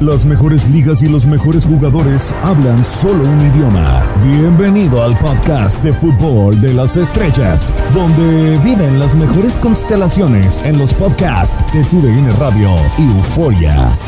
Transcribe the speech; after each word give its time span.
Las 0.00 0.24
mejores 0.24 0.68
ligas 0.68 1.02
y 1.02 1.08
los 1.08 1.26
mejores 1.26 1.66
jugadores 1.66 2.32
hablan 2.44 2.84
solo 2.84 3.24
un 3.24 3.40
idioma. 3.50 4.06
Bienvenido 4.22 5.02
al 5.02 5.18
podcast 5.18 5.82
de 5.82 5.92
fútbol 5.92 6.60
de 6.60 6.72
las 6.72 6.96
estrellas, 6.96 7.74
donde 7.92 8.56
viven 8.58 9.00
las 9.00 9.16
mejores 9.16 9.58
constelaciones 9.58 10.62
en 10.64 10.78
los 10.78 10.94
podcasts 10.94 11.64
de 11.72 11.82
TUDN 11.86 12.30
Radio 12.38 12.76
y 12.96 13.02
Euforia. 13.02 13.98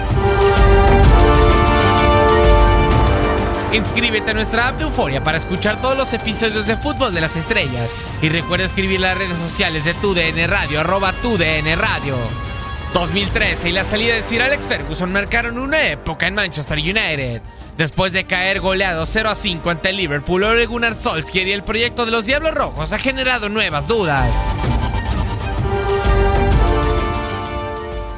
Inscríbete 3.72 4.30
a 4.30 4.34
nuestra 4.34 4.68
app 4.68 4.78
de 4.78 4.84
Euforia 4.84 5.24
para 5.24 5.38
escuchar 5.38 5.80
todos 5.80 5.96
los 5.96 6.12
episodios 6.12 6.68
de 6.68 6.76
Fútbol 6.76 7.12
de 7.12 7.20
las 7.20 7.34
Estrellas. 7.34 7.90
Y 8.22 8.28
recuerda 8.28 8.64
escribir 8.64 9.00
las 9.00 9.18
redes 9.18 9.38
sociales 9.38 9.84
de 9.84 9.94
TUDN 9.94 10.48
Radio, 10.48 10.78
arroba 10.78 11.12
TUDN 11.14 11.76
Radio. 11.76 12.49
2013 12.92 13.68
y 13.68 13.72
la 13.72 13.84
salida 13.84 14.14
de 14.14 14.22
Sir 14.22 14.42
Alex 14.42 14.66
Ferguson 14.66 15.12
marcaron 15.12 15.58
una 15.58 15.86
época 15.88 16.26
en 16.26 16.34
Manchester 16.34 16.78
United. 16.78 17.42
Después 17.76 18.12
de 18.12 18.24
caer 18.24 18.60
goleado 18.60 19.06
0 19.06 19.30
a 19.30 19.34
5 19.34 19.70
ante 19.70 19.92
Liverpool, 19.92 20.42
Ole 20.42 20.66
Gunnar 20.66 20.94
Solskjaer 20.94 21.48
y 21.48 21.52
el 21.52 21.62
proyecto 21.62 22.04
de 22.04 22.10
los 22.10 22.26
Diablos 22.26 22.54
Rojos 22.54 22.92
ha 22.92 22.98
generado 22.98 23.48
nuevas 23.48 23.86
dudas. 23.86 24.34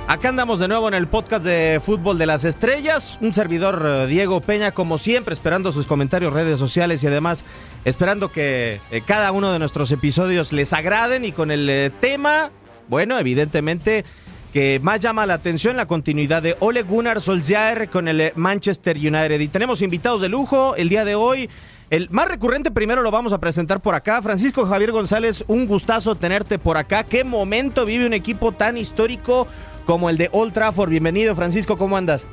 Acá 0.09 0.29
andamos 0.29 0.59
de 0.59 0.69
nuevo 0.69 0.89
en 0.89 0.95
el 0.95 1.07
podcast 1.07 1.45
de 1.45 1.81
Fútbol 1.83 2.19
de 2.19 2.27
las 2.27 2.45
Estrellas. 2.45 3.19
Un 3.23 3.33
servidor 3.33 3.83
eh, 3.87 4.07
Diego 4.09 4.41
Peña, 4.41 4.73
como 4.73 4.99
siempre, 4.99 5.33
esperando 5.33 5.73
sus 5.73 5.87
comentarios, 5.87 6.33
redes 6.33 6.59
sociales 6.59 7.03
y 7.03 7.07
además 7.07 7.45
esperando 7.85 8.31
que 8.31 8.81
eh, 8.91 9.03
cada 9.07 9.33
uno 9.33 9.53
de 9.53 9.59
nuestros 9.59 9.91
episodios 9.91 10.53
les 10.53 10.73
agraden 10.75 11.25
y 11.25 11.33
con 11.33 11.51
el 11.51 11.69
eh, 11.71 11.91
tema, 11.99 12.51
bueno, 12.89 13.19
evidentemente 13.19 14.05
que 14.53 14.81
más 14.83 15.01
llama 15.01 15.25
la 15.25 15.35
atención 15.35 15.77
la 15.77 15.87
continuidad 15.87 16.43
de 16.43 16.57
Ole 16.61 16.83
Gunnar 16.83 17.21
Solskjaer 17.21 17.89
con 17.89 18.07
el 18.07 18.33
Manchester 18.37 18.97
United. 18.97 19.41
Y 19.41 19.49
tenemos 19.49 19.81
invitados 19.81 20.21
de 20.21 20.29
lujo 20.29 20.77
el 20.77 20.91
día 20.91 21.05
de 21.05 21.15
hoy. 21.15 21.49
El 21.89 22.11
más 22.11 22.29
recurrente 22.29 22.71
primero 22.71 23.03
lo 23.03 23.11
vamos 23.11 23.33
a 23.33 23.39
presentar 23.39 23.81
por 23.81 23.95
acá. 23.95 24.21
Francisco 24.21 24.67
Javier 24.67 24.93
González, 24.93 25.43
un 25.49 25.67
gustazo 25.67 26.17
tenerte 26.17 26.59
por 26.59 26.77
acá. 26.77 27.05
¿Qué 27.05 27.25
momento 27.25 27.87
vive 27.87 28.07
un 28.07 28.13
equipo 28.13 28.53
tan 28.53 28.77
histórico 28.77 29.47
como 29.87 30.11
el 30.11 30.19
de 30.19 30.29
Old 30.33 30.53
Trafford? 30.53 30.91
Bienvenido, 30.91 31.35
Francisco, 31.35 31.79
¿cómo 31.79 31.97
andas? 31.97 32.29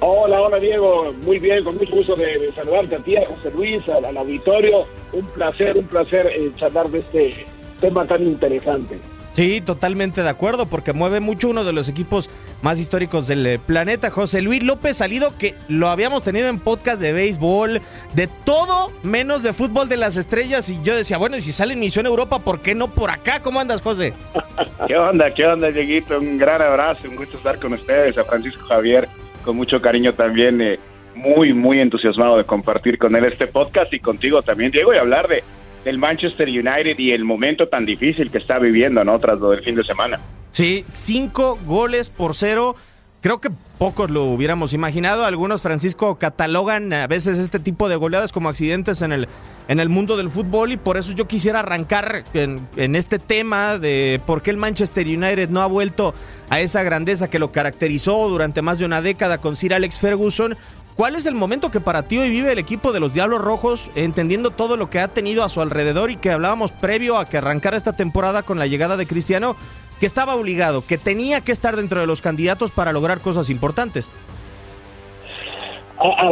Hola, 0.00 0.40
hola 0.40 0.58
Diego, 0.58 1.12
muy 1.24 1.38
bien, 1.38 1.62
con 1.62 1.76
mucho 1.76 1.94
gusto 1.94 2.16
de, 2.16 2.52
saludarte 2.56 2.96
a 2.96 2.98
ti, 2.98 3.16
a 3.16 3.24
José 3.24 3.52
Luis, 3.54 3.88
al, 3.88 4.04
al 4.04 4.16
auditorio. 4.16 4.84
Un 5.12 5.24
placer, 5.26 5.78
un 5.78 5.84
placer 5.84 6.26
eh, 6.26 6.50
charlar 6.56 6.88
de 6.88 6.98
este 6.98 7.46
tema 7.80 8.04
tan 8.04 8.26
interesante. 8.26 8.98
Sí, 9.32 9.62
totalmente 9.62 10.22
de 10.22 10.28
acuerdo, 10.28 10.66
porque 10.66 10.92
mueve 10.92 11.20
mucho 11.20 11.48
uno 11.48 11.64
de 11.64 11.72
los 11.72 11.88
equipos 11.88 12.28
más 12.60 12.78
históricos 12.78 13.26
del 13.26 13.46
eh, 13.46 13.58
planeta, 13.58 14.10
José 14.10 14.42
Luis 14.42 14.62
López 14.62 14.98
Salido, 14.98 15.36
que 15.38 15.54
lo 15.68 15.88
habíamos 15.88 16.22
tenido 16.22 16.48
en 16.48 16.58
podcast 16.58 17.00
de 17.00 17.14
béisbol, 17.14 17.80
de 18.14 18.26
todo 18.44 18.92
menos 19.02 19.42
de 19.42 19.54
fútbol 19.54 19.88
de 19.88 19.96
las 19.96 20.16
estrellas. 20.16 20.68
Y 20.68 20.82
yo 20.82 20.94
decía, 20.94 21.16
bueno, 21.16 21.38
y 21.38 21.40
si 21.40 21.52
sale 21.52 21.72
en 21.72 21.80
Misión 21.80 22.04
Europa, 22.04 22.40
¿por 22.40 22.60
qué 22.60 22.74
no 22.74 22.88
por 22.88 23.10
acá? 23.10 23.40
¿Cómo 23.40 23.58
andas, 23.58 23.80
José? 23.80 24.12
¿Qué 24.86 24.96
onda? 24.98 25.32
¿Qué 25.32 25.46
onda, 25.46 25.70
Dieguito? 25.70 26.18
Un 26.18 26.36
gran 26.36 26.60
abrazo, 26.60 27.08
un 27.08 27.16
gusto 27.16 27.38
estar 27.38 27.58
con 27.58 27.72
ustedes, 27.72 28.18
a 28.18 28.24
Francisco 28.24 28.66
Javier, 28.66 29.08
con 29.44 29.56
mucho 29.56 29.80
cariño 29.80 30.12
también, 30.12 30.60
eh, 30.60 30.78
muy, 31.14 31.54
muy 31.54 31.80
entusiasmado 31.80 32.36
de 32.36 32.44
compartir 32.44 32.98
con 32.98 33.16
él 33.16 33.24
este 33.24 33.46
podcast 33.46 33.92
y 33.94 34.00
contigo 34.00 34.42
también, 34.42 34.72
Diego, 34.72 34.92
y 34.92 34.98
hablar 34.98 35.26
de 35.28 35.42
del 35.84 35.98
Manchester 35.98 36.48
United 36.48 36.98
y 36.98 37.12
el 37.12 37.24
momento 37.24 37.68
tan 37.68 37.84
difícil 37.84 38.30
que 38.30 38.38
está 38.38 38.58
viviendo, 38.58 39.04
¿no? 39.04 39.18
Tras 39.18 39.38
lo 39.38 39.50
del 39.50 39.62
fin 39.62 39.74
de 39.74 39.84
semana. 39.84 40.20
Sí, 40.50 40.84
cinco 40.88 41.58
goles 41.66 42.10
por 42.10 42.34
cero. 42.34 42.76
Creo 43.22 43.40
que 43.40 43.50
pocos 43.78 44.10
lo 44.10 44.24
hubiéramos 44.24 44.72
imaginado. 44.72 45.24
Algunos, 45.24 45.62
Francisco, 45.62 46.18
catalogan 46.18 46.92
a 46.92 47.06
veces 47.06 47.38
este 47.38 47.60
tipo 47.60 47.88
de 47.88 47.94
goleadas 47.94 48.32
como 48.32 48.48
accidentes 48.48 49.00
en 49.00 49.12
el, 49.12 49.28
en 49.68 49.78
el 49.78 49.88
mundo 49.88 50.16
del 50.16 50.28
fútbol 50.28 50.72
y 50.72 50.76
por 50.76 50.96
eso 50.96 51.12
yo 51.12 51.28
quisiera 51.28 51.60
arrancar 51.60 52.24
en, 52.34 52.66
en 52.76 52.96
este 52.96 53.20
tema 53.20 53.78
de 53.78 54.20
por 54.26 54.42
qué 54.42 54.50
el 54.50 54.56
Manchester 54.56 55.06
United 55.06 55.50
no 55.50 55.62
ha 55.62 55.66
vuelto 55.66 56.14
a 56.50 56.60
esa 56.60 56.82
grandeza 56.82 57.30
que 57.30 57.38
lo 57.38 57.52
caracterizó 57.52 58.28
durante 58.28 58.60
más 58.60 58.80
de 58.80 58.86
una 58.86 59.02
década 59.02 59.38
con 59.38 59.54
Sir 59.54 59.72
Alex 59.74 60.00
Ferguson. 60.00 60.56
¿Cuál 60.96 61.16
es 61.16 61.24
el 61.24 61.34
momento 61.34 61.70
que 61.70 61.80
para 61.80 62.02
ti 62.02 62.18
hoy 62.18 62.28
vive 62.28 62.52
el 62.52 62.58
equipo 62.58 62.92
de 62.92 63.00
los 63.00 63.14
Diablos 63.14 63.40
Rojos, 63.40 63.90
entendiendo 63.94 64.50
todo 64.50 64.76
lo 64.76 64.90
que 64.90 64.98
ha 64.98 65.08
tenido 65.08 65.42
a 65.42 65.48
su 65.48 65.62
alrededor 65.62 66.10
y 66.10 66.16
que 66.16 66.30
hablábamos 66.30 66.70
previo 66.70 67.16
a 67.16 67.24
que 67.24 67.38
arrancara 67.38 67.78
esta 67.78 67.96
temporada 67.96 68.42
con 68.42 68.58
la 68.58 68.66
llegada 68.66 68.98
de 68.98 69.06
Cristiano, 69.06 69.56
que 70.00 70.06
estaba 70.06 70.34
obligado, 70.34 70.84
que 70.86 70.98
tenía 70.98 71.40
que 71.40 71.52
estar 71.52 71.76
dentro 71.76 72.00
de 72.00 72.06
los 72.06 72.20
candidatos 72.20 72.70
para 72.70 72.92
lograr 72.92 73.20
cosas 73.20 73.48
importantes? 73.48 74.10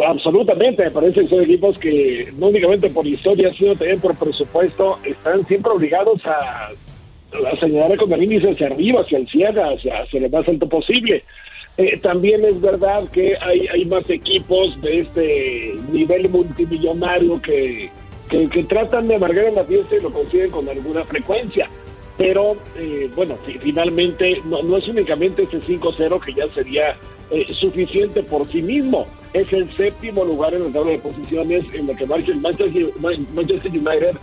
Absolutamente, 0.07 0.85
me 0.85 0.91
parece 0.91 1.21
que 1.21 1.27
son 1.29 1.43
equipos 1.43 1.79
que 1.79 2.33
no 2.37 2.49
únicamente 2.49 2.91
por 2.91 3.07
historia, 3.07 3.55
sino 3.57 3.75
también 3.77 4.01
por 4.01 4.17
presupuesto, 4.17 4.99
están 5.05 5.47
siempre 5.47 5.73
obligados 5.73 6.21
a, 6.27 6.71
a 7.51 7.57
señalar 7.61 7.97
con 7.97 8.13
el 8.13 8.25
índice 8.25 8.51
hacia 8.51 8.67
arriba, 8.67 9.03
hacia 9.03 9.19
el 9.19 9.29
cielo, 9.29 9.63
hacia, 9.71 10.03
hacia 10.03 10.21
lo 10.21 10.29
más 10.29 10.47
alto 10.49 10.69
posible. 10.69 11.25
Eh, 11.77 11.99
también 12.03 12.45
es 12.45 12.61
verdad 12.61 13.09
que 13.11 13.37
hay, 13.41 13.67
hay 13.73 13.85
más 13.87 14.09
equipos 14.11 14.79
de 14.83 14.99
este 15.01 15.77
nivel 15.91 16.29
multimillonario 16.29 17.41
que, 17.41 17.91
que, 18.29 18.65
tratan 18.65 19.07
de 19.07 19.15
amargar 19.15 19.47
en 19.47 19.55
la 19.55 19.65
fiesta 19.65 19.97
y 19.97 20.01
lo 20.03 20.13
consiguen 20.13 20.51
con 20.51 20.69
alguna 20.69 21.05
frecuencia. 21.05 21.71
Pero 22.19 22.57
eh, 22.77 23.09
bueno, 23.17 23.39
fi- 23.47 23.59
finalmente 23.61 24.43
no, 24.45 24.63
no 24.63 24.77
es 24.77 24.87
únicamente 24.89 25.45
ese 25.45 25.61
5-0 25.63 26.21
que 26.23 26.35
ya 26.35 26.53
sería 26.55 26.97
eh, 27.31 27.47
suficiente 27.55 28.23
por 28.23 28.47
sí 28.49 28.61
mismo. 28.61 29.07
Es 29.33 29.51
el 29.53 29.75
séptimo 29.77 30.25
lugar 30.25 30.53
en 30.53 30.65
la 30.65 30.71
tabla 30.73 30.91
de 30.93 30.99
posiciones 30.99 31.65
en 31.73 31.87
la 31.87 31.95
que 31.97 32.05
marcha 32.05 32.33
el 32.33 32.41
Manchester, 32.41 32.93
Manchester 33.35 33.71
United. 33.73 34.17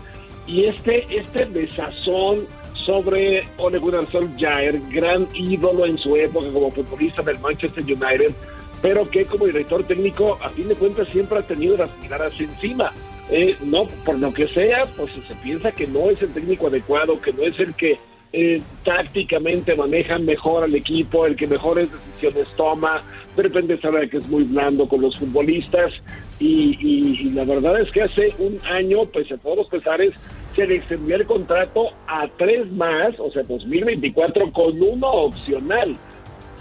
Y 0.46 0.66
este, 0.66 1.06
este 1.10 1.46
desazón 1.46 2.46
sobre 2.88 3.44
Ole 3.58 3.80
Gunnar 3.80 4.10
Solskjaer, 4.10 4.80
gran 4.90 5.28
ídolo 5.36 5.86
en 5.86 5.98
su 5.98 6.16
época 6.16 6.48
como 6.54 6.72
futbolista 6.72 7.22
del 7.22 7.38
Manchester 7.40 7.84
United, 7.84 8.34
pero 8.82 9.08
que 9.10 9.26
como 9.26 9.46
director 9.46 9.84
técnico, 9.84 10.40
a 10.42 10.50
fin 10.50 10.70
de 10.70 10.76
cuentas, 10.76 11.10
siempre 11.10 11.38
ha 11.38 11.42
tenido 11.42 11.76
las 11.76 11.90
miradas 12.00 12.40
encima. 12.40 12.94
Eh, 13.30 13.58
no, 13.62 13.88
por 14.06 14.18
lo 14.18 14.34
que 14.34 14.48
sea, 14.48 14.86
pues 14.96 15.12
se 15.12 15.36
piensa 15.36 15.74
que 15.74 15.86
no 15.86 16.10
es 16.10 16.22
el 16.22 16.34
técnico 16.34 16.68
adecuado, 16.68 17.20
que 17.20 17.34
no 17.34 17.44
es 17.44 17.60
el 17.60 17.74
que 17.76 18.00
eh, 18.32 18.62
tácticamente 18.86 19.76
maneja 19.76 20.18
mejor 20.18 20.64
al 20.64 20.74
equipo, 20.74 21.26
el 21.26 21.36
que 21.36 21.46
mejores 21.46 21.90
decisiones 21.92 22.48
toma, 22.56 23.04
de 23.36 23.44
repente 23.44 23.80
sabe 23.82 24.10
que 24.10 24.18
es 24.18 24.28
muy 24.30 24.44
blando 24.44 24.88
con 24.88 25.02
los 25.02 25.18
futbolistas 25.18 25.94
y, 26.40 27.32
la 27.34 27.44
verdad 27.44 27.82
es 27.82 27.92
que 27.92 28.04
hace 28.04 28.34
un 28.40 28.60
año, 28.70 29.06
pues 29.06 29.32
a 29.32 29.38
todos 29.38 29.58
los 29.58 29.68
pesares, 29.68 30.14
se 30.58 30.66
le 30.66 30.78
extendió 30.78 31.16
el 31.16 31.26
contrato 31.28 31.92
a 32.08 32.28
tres 32.38 32.70
más, 32.72 33.18
o 33.20 33.32
sea, 33.32 33.44
2024 33.44 34.52
con 34.52 34.82
uno 34.82 35.08
opcional. 35.08 35.94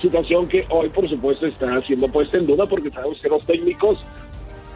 Situación 0.00 0.46
que 0.46 0.66
hoy, 0.68 0.90
por 0.90 1.08
supuesto, 1.08 1.46
está 1.46 1.82
siendo 1.82 2.06
puesta 2.08 2.36
en 2.36 2.46
duda 2.46 2.66
porque 2.66 2.90
sabemos 2.90 3.18
que 3.22 3.30
los 3.30 3.42
técnicos 3.44 3.98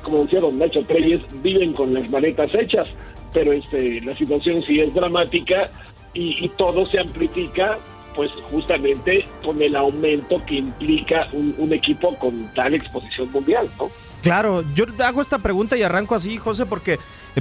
como 0.03 0.23
decía 0.25 0.41
don 0.41 0.59
Nacho 0.59 0.83
Treyes, 0.85 1.21
viven 1.43 1.75
con 1.75 1.93
las 1.93 2.11
maletas 2.11 2.51
hechas, 2.55 2.89
pero 3.35 3.53
este, 3.53 4.01
la 4.01 4.17
situación 4.17 4.63
sí 4.63 4.81
es 4.81 4.95
dramática 4.95 5.71
y, 6.15 6.49
todo 6.57 6.87
se 6.87 6.99
amplifica 6.99 7.79
pues 8.17 8.33
justamente 8.51 9.25
con 9.45 9.61
el 9.63 9.77
aumento 9.77 10.43
que 10.47 10.57
implica 10.57 11.27
un 11.33 11.73
equipo 11.73 12.17
con 12.17 12.53
tal 12.55 12.75
exposición 12.75 13.31
mundial, 13.31 13.69
¿no? 13.79 13.89
Claro, 14.23 14.65
yo 14.75 14.85
hago 15.03 15.23
esta 15.23 15.39
pregunta 15.39 15.79
y 15.79 15.83
arranco 15.83 16.15
así, 16.15 16.37
José, 16.37 16.67
porque 16.67 16.99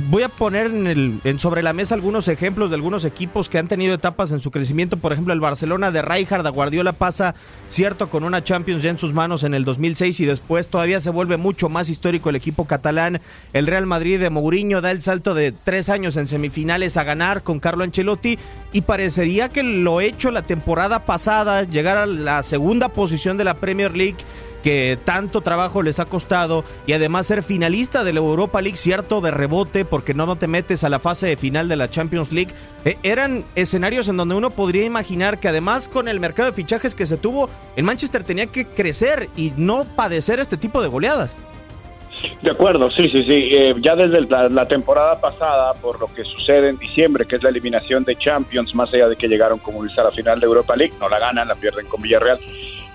voy 0.09 0.23
a 0.23 0.29
poner 0.29 0.67
en 0.67 0.87
el, 0.87 1.19
en 1.25 1.37
sobre 1.37 1.61
la 1.61 1.73
mesa 1.73 1.93
algunos 1.95 2.29
ejemplos 2.29 2.69
de 2.69 2.77
algunos 2.77 3.03
equipos 3.03 3.49
que 3.49 3.57
han 3.57 3.67
tenido 3.67 3.93
etapas 3.93 4.31
en 4.31 4.39
su 4.39 4.49
crecimiento. 4.49 4.95
Por 4.95 5.11
ejemplo, 5.11 5.33
el 5.33 5.41
Barcelona 5.41 5.91
de 5.91 6.01
Rijkaard 6.01 6.47
a 6.47 6.49
Guardiola 6.51 6.93
pasa, 6.93 7.35
cierto, 7.67 8.09
con 8.09 8.23
una 8.23 8.45
Champions 8.45 8.81
ya 8.81 8.91
en 8.91 8.97
sus 8.97 9.13
manos 9.13 9.43
en 9.43 9.53
el 9.55 9.65
2006 9.65 10.21
y 10.21 10.25
después 10.25 10.69
todavía 10.69 11.01
se 11.01 11.09
vuelve 11.09 11.35
mucho 11.35 11.67
más 11.67 11.89
histórico 11.89 12.29
el 12.29 12.37
equipo 12.37 12.65
catalán. 12.65 13.19
El 13.51 13.67
Real 13.67 13.85
Madrid 13.85 14.19
de 14.19 14.29
Mourinho 14.29 14.79
da 14.79 14.91
el 14.91 15.01
salto 15.01 15.33
de 15.33 15.51
tres 15.51 15.89
años 15.89 16.15
en 16.15 16.27
semifinales 16.27 16.95
a 16.95 17.03
ganar 17.03 17.43
con 17.43 17.59
Carlo 17.59 17.83
Ancelotti 17.83 18.39
y 18.71 18.81
parecería 18.81 19.49
que 19.49 19.63
lo 19.63 19.99
hecho 19.99 20.31
la 20.31 20.43
temporada 20.43 21.03
pasada, 21.03 21.63
llegar 21.63 21.97
a 21.97 22.05
la 22.05 22.41
segunda 22.43 22.89
posición 22.89 23.37
de 23.37 23.43
la 23.43 23.55
Premier 23.55 23.97
League 23.97 24.17
que 24.63 24.97
tanto 25.03 25.41
trabajo 25.41 25.81
les 25.81 25.99
ha 25.99 26.05
costado 26.05 26.63
y 26.87 26.93
además 26.93 27.27
ser 27.27 27.43
finalista 27.43 28.03
de 28.03 28.13
la 28.13 28.19
Europa 28.19 28.61
League, 28.61 28.77
cierto, 28.77 29.21
de 29.21 29.31
rebote, 29.31 29.85
porque 29.85 30.13
no, 30.13 30.25
no 30.25 30.37
te 30.37 30.47
metes 30.47 30.83
a 30.83 30.89
la 30.89 30.99
fase 30.99 31.35
final 31.37 31.67
de 31.67 31.75
la 31.75 31.89
Champions 31.89 32.31
League, 32.31 32.53
eh, 32.85 32.97
eran 33.03 33.45
escenarios 33.55 34.07
en 34.07 34.17
donde 34.17 34.35
uno 34.35 34.49
podría 34.49 34.85
imaginar 34.85 35.39
que 35.39 35.47
además 35.47 35.87
con 35.87 36.07
el 36.07 36.19
mercado 36.19 36.49
de 36.49 36.55
fichajes 36.55 36.95
que 36.95 37.05
se 37.05 37.17
tuvo, 37.17 37.49
el 37.75 37.83
Manchester 37.83 38.23
tenía 38.23 38.47
que 38.47 38.65
crecer 38.65 39.29
y 39.35 39.53
no 39.57 39.85
padecer 39.95 40.39
este 40.39 40.57
tipo 40.57 40.81
de 40.81 40.87
goleadas. 40.87 41.37
De 42.41 42.51
acuerdo, 42.51 42.89
sí, 42.91 43.09
sí, 43.09 43.23
sí. 43.23 43.49
Eh, 43.51 43.75
ya 43.81 43.95
desde 43.95 44.21
la, 44.21 44.65
temporada 44.65 45.19
pasada, 45.19 45.73
por 45.75 45.99
lo 45.99 46.07
que 46.13 46.23
sucede 46.23 46.69
en 46.69 46.77
diciembre, 46.77 47.25
que 47.25 47.37
es 47.37 47.43
la 47.43 47.49
eliminación 47.49 48.03
de 48.03 48.17
Champions, 48.17 48.75
más 48.75 48.93
allá 48.93 49.07
de 49.07 49.15
que 49.15 49.27
llegaron 49.27 49.59
como 49.59 49.81
a 49.83 50.03
la 50.03 50.11
final 50.11 50.39
de 50.39 50.45
Europa 50.45 50.75
League, 50.75 50.93
no 50.99 51.07
la 51.09 51.19
ganan, 51.19 51.47
la 51.47 51.55
pierden 51.55 51.85
con 51.87 52.01
Villarreal, 52.01 52.39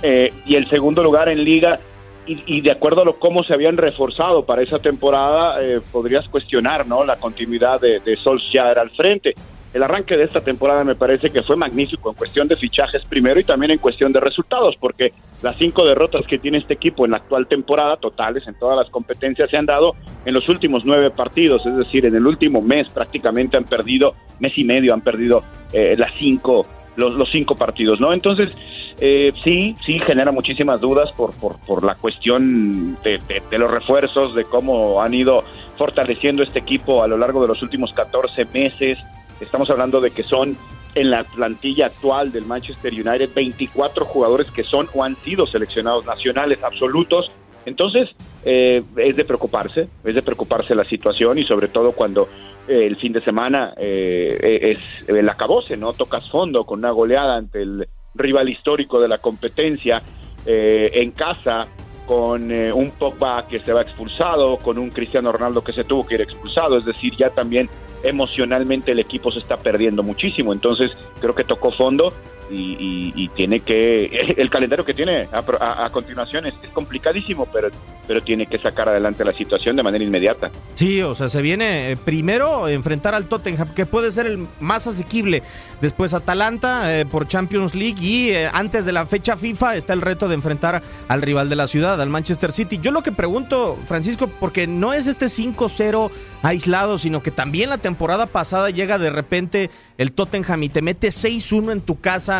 eh, 0.04 0.32
y 0.44 0.54
el 0.56 0.68
segundo 0.68 1.02
lugar 1.02 1.28
en 1.28 1.42
Liga, 1.42 1.80
y, 2.26 2.62
de 2.62 2.70
acuerdo 2.70 3.02
a 3.02 3.04
lo 3.04 3.18
cómo 3.18 3.44
se 3.44 3.52
habían 3.52 3.76
reforzado 3.76 4.46
para 4.46 4.62
esa 4.62 4.78
temporada, 4.78 5.60
eh, 5.60 5.80
podrías 5.92 6.26
cuestionar 6.28 6.86
¿no? 6.86 7.04
la 7.04 7.16
continuidad 7.16 7.80
de, 7.80 8.00
de 8.00 8.16
Solskjaer 8.16 8.78
al 8.78 8.90
frente 8.90 9.34
el 9.74 9.82
arranque 9.82 10.16
de 10.16 10.22
esta 10.22 10.40
temporada 10.40 10.84
me 10.84 10.94
parece 10.94 11.30
que 11.30 11.42
fue 11.42 11.56
magnífico 11.56 12.08
en 12.08 12.14
cuestión 12.14 12.46
de 12.46 12.54
fichajes 12.54 13.02
primero 13.08 13.40
y 13.40 13.44
también 13.44 13.72
en 13.72 13.78
cuestión 13.78 14.12
de 14.12 14.20
resultados, 14.20 14.76
porque 14.78 15.12
las 15.42 15.56
cinco 15.56 15.84
derrotas 15.84 16.24
que 16.26 16.38
tiene 16.38 16.58
este 16.58 16.74
equipo 16.74 17.04
en 17.04 17.10
la 17.10 17.16
actual 17.16 17.48
temporada, 17.48 17.96
totales 17.96 18.46
en 18.46 18.56
todas 18.56 18.76
las 18.76 18.88
competencias, 18.88 19.50
se 19.50 19.56
han 19.56 19.66
dado 19.66 19.96
en 20.24 20.32
los 20.32 20.48
últimos 20.48 20.84
nueve 20.84 21.10
partidos, 21.10 21.66
es 21.66 21.76
decir, 21.76 22.06
en 22.06 22.14
el 22.14 22.24
último 22.24 22.62
mes 22.62 22.86
prácticamente 22.92 23.56
han 23.56 23.64
perdido, 23.64 24.14
mes 24.38 24.52
y 24.56 24.62
medio 24.62 24.94
han 24.94 25.00
perdido 25.00 25.42
eh, 25.72 25.96
las 25.98 26.14
cinco, 26.14 26.64
los, 26.96 27.14
los 27.14 27.30
cinco 27.30 27.56
partidos, 27.56 28.00
¿no? 28.00 28.12
Entonces, 28.12 28.56
eh, 29.00 29.32
sí, 29.42 29.74
sí 29.84 29.98
genera 30.06 30.32
muchísimas 30.32 30.80
dudas 30.80 31.10
por, 31.12 31.34
por, 31.36 31.58
por 31.60 31.84
la 31.84 31.94
cuestión 31.96 32.96
de, 33.02 33.20
de, 33.50 33.58
los 33.58 33.70
refuerzos, 33.70 34.34
de 34.34 34.44
cómo 34.44 35.02
han 35.02 35.14
ido 35.14 35.44
fortaleciendo 35.76 36.42
este 36.42 36.60
equipo 36.60 37.02
a 37.02 37.08
lo 37.08 37.18
largo 37.18 37.42
de 37.42 37.48
los 37.48 37.62
últimos 37.62 37.92
14 37.92 38.46
meses, 38.52 38.98
Estamos 39.40 39.68
hablando 39.70 40.00
de 40.00 40.10
que 40.10 40.22
son 40.22 40.56
en 40.94 41.10
la 41.10 41.24
plantilla 41.24 41.86
actual 41.86 42.30
del 42.30 42.46
Manchester 42.46 42.92
United 42.92 43.30
24 43.34 44.04
jugadores 44.04 44.50
que 44.50 44.62
son 44.62 44.88
o 44.94 45.02
han 45.02 45.16
sido 45.16 45.46
seleccionados 45.46 46.06
nacionales 46.06 46.62
absolutos. 46.62 47.30
Entonces, 47.66 48.10
eh, 48.44 48.82
es 48.96 49.16
de 49.16 49.24
preocuparse, 49.24 49.88
es 50.04 50.14
de 50.14 50.22
preocuparse 50.22 50.74
la 50.74 50.84
situación 50.84 51.38
y 51.38 51.44
sobre 51.44 51.68
todo 51.68 51.92
cuando 51.92 52.28
eh, 52.68 52.86
el 52.86 52.96
fin 52.96 53.12
de 53.12 53.22
semana 53.22 53.74
eh, 53.76 54.76
es 54.76 55.08
el 55.08 55.28
acabose, 55.28 55.76
¿no? 55.76 55.92
Tocas 55.92 56.28
fondo 56.30 56.64
con 56.64 56.80
una 56.80 56.90
goleada 56.90 57.36
ante 57.36 57.62
el 57.62 57.88
rival 58.14 58.48
histórico 58.48 59.00
de 59.00 59.08
la 59.08 59.18
competencia 59.18 60.02
en 60.46 61.10
casa, 61.12 61.66
con 62.06 62.52
un 62.52 62.90
Pogba 62.90 63.48
que 63.48 63.60
se 63.60 63.72
va 63.72 63.80
expulsado, 63.80 64.58
con 64.58 64.76
un 64.76 64.90
Cristiano 64.90 65.32
Ronaldo 65.32 65.64
que 65.64 65.72
se 65.72 65.84
tuvo 65.84 66.06
que 66.06 66.16
ir 66.16 66.20
expulsado, 66.20 66.76
es 66.76 66.84
decir, 66.84 67.14
ya 67.16 67.30
también 67.30 67.70
emocionalmente 68.02 68.92
el 68.92 68.98
equipo 68.98 69.30
se 69.30 69.38
está 69.38 69.56
perdiendo 69.56 70.02
muchísimo. 70.02 70.52
Entonces 70.52 70.90
creo 71.18 71.34
que 71.34 71.44
tocó 71.44 71.72
fondo 71.72 72.12
y, 72.50 73.28
tiene 73.34 73.60
que, 73.60 74.06
el 74.36 74.50
calendario 74.50 74.84
que 74.84 74.94
tiene 74.94 75.28
a, 75.32 75.90
continuación 75.90 76.46
es, 76.46 76.54
complicadísimo, 76.72 77.46
pero, 77.52 77.68
pero 78.06 78.20
tiene 78.20 78.46
que 78.46 78.58
sacar 78.58 78.88
adelante 78.88 79.24
la 79.24 79.32
situación 79.32 79.76
de 79.76 79.82
manera 79.82 80.04
inmediata. 80.04 80.50
Sí, 80.74 81.02
o 81.02 81.14
sea, 81.14 81.28
se 81.28 81.42
viene 81.42 81.92
eh, 81.92 81.96
primero 81.96 82.68
enfrentar 82.68 83.14
al 83.14 83.26
Tottenham, 83.26 83.74
que 83.74 83.86
puede 83.86 84.12
ser 84.12 84.26
el 84.26 84.46
más 84.60 84.86
asequible, 84.86 85.42
después 85.80 86.14
Atalanta 86.14 86.98
eh, 86.98 87.06
por 87.06 87.28
Champions 87.28 87.74
League 87.74 88.00
y 88.00 88.30
eh, 88.30 88.48
antes 88.52 88.84
de 88.84 88.92
la 88.92 89.06
fecha 89.06 89.36
FIFA 89.36 89.76
está 89.76 89.92
el 89.92 90.00
reto 90.00 90.28
de 90.28 90.34
enfrentar 90.34 90.82
al 91.08 91.22
rival 91.22 91.48
de 91.48 91.56
la 91.56 91.68
ciudad, 91.68 92.00
al 92.00 92.08
Manchester 92.08 92.52
City. 92.52 92.78
Yo 92.80 92.90
lo 92.90 93.02
que 93.02 93.12
pregunto, 93.12 93.78
Francisco, 93.86 94.28
porque 94.40 94.66
no 94.66 94.92
es 94.92 95.06
este 95.06 95.26
5-0 95.26 96.10
aislado, 96.42 96.98
sino 96.98 97.22
que 97.22 97.30
también 97.30 97.70
la 97.70 97.78
temporada 97.78 98.26
pasada 98.26 98.70
llega 98.70 98.98
de 98.98 99.10
repente 99.10 99.70
el 99.98 100.12
Tottenham 100.12 100.62
y 100.64 100.68
te 100.68 100.82
mete 100.82 101.08
6-1 101.08 101.72
en 101.72 101.80
tu 101.80 102.00
casa. 102.00 102.33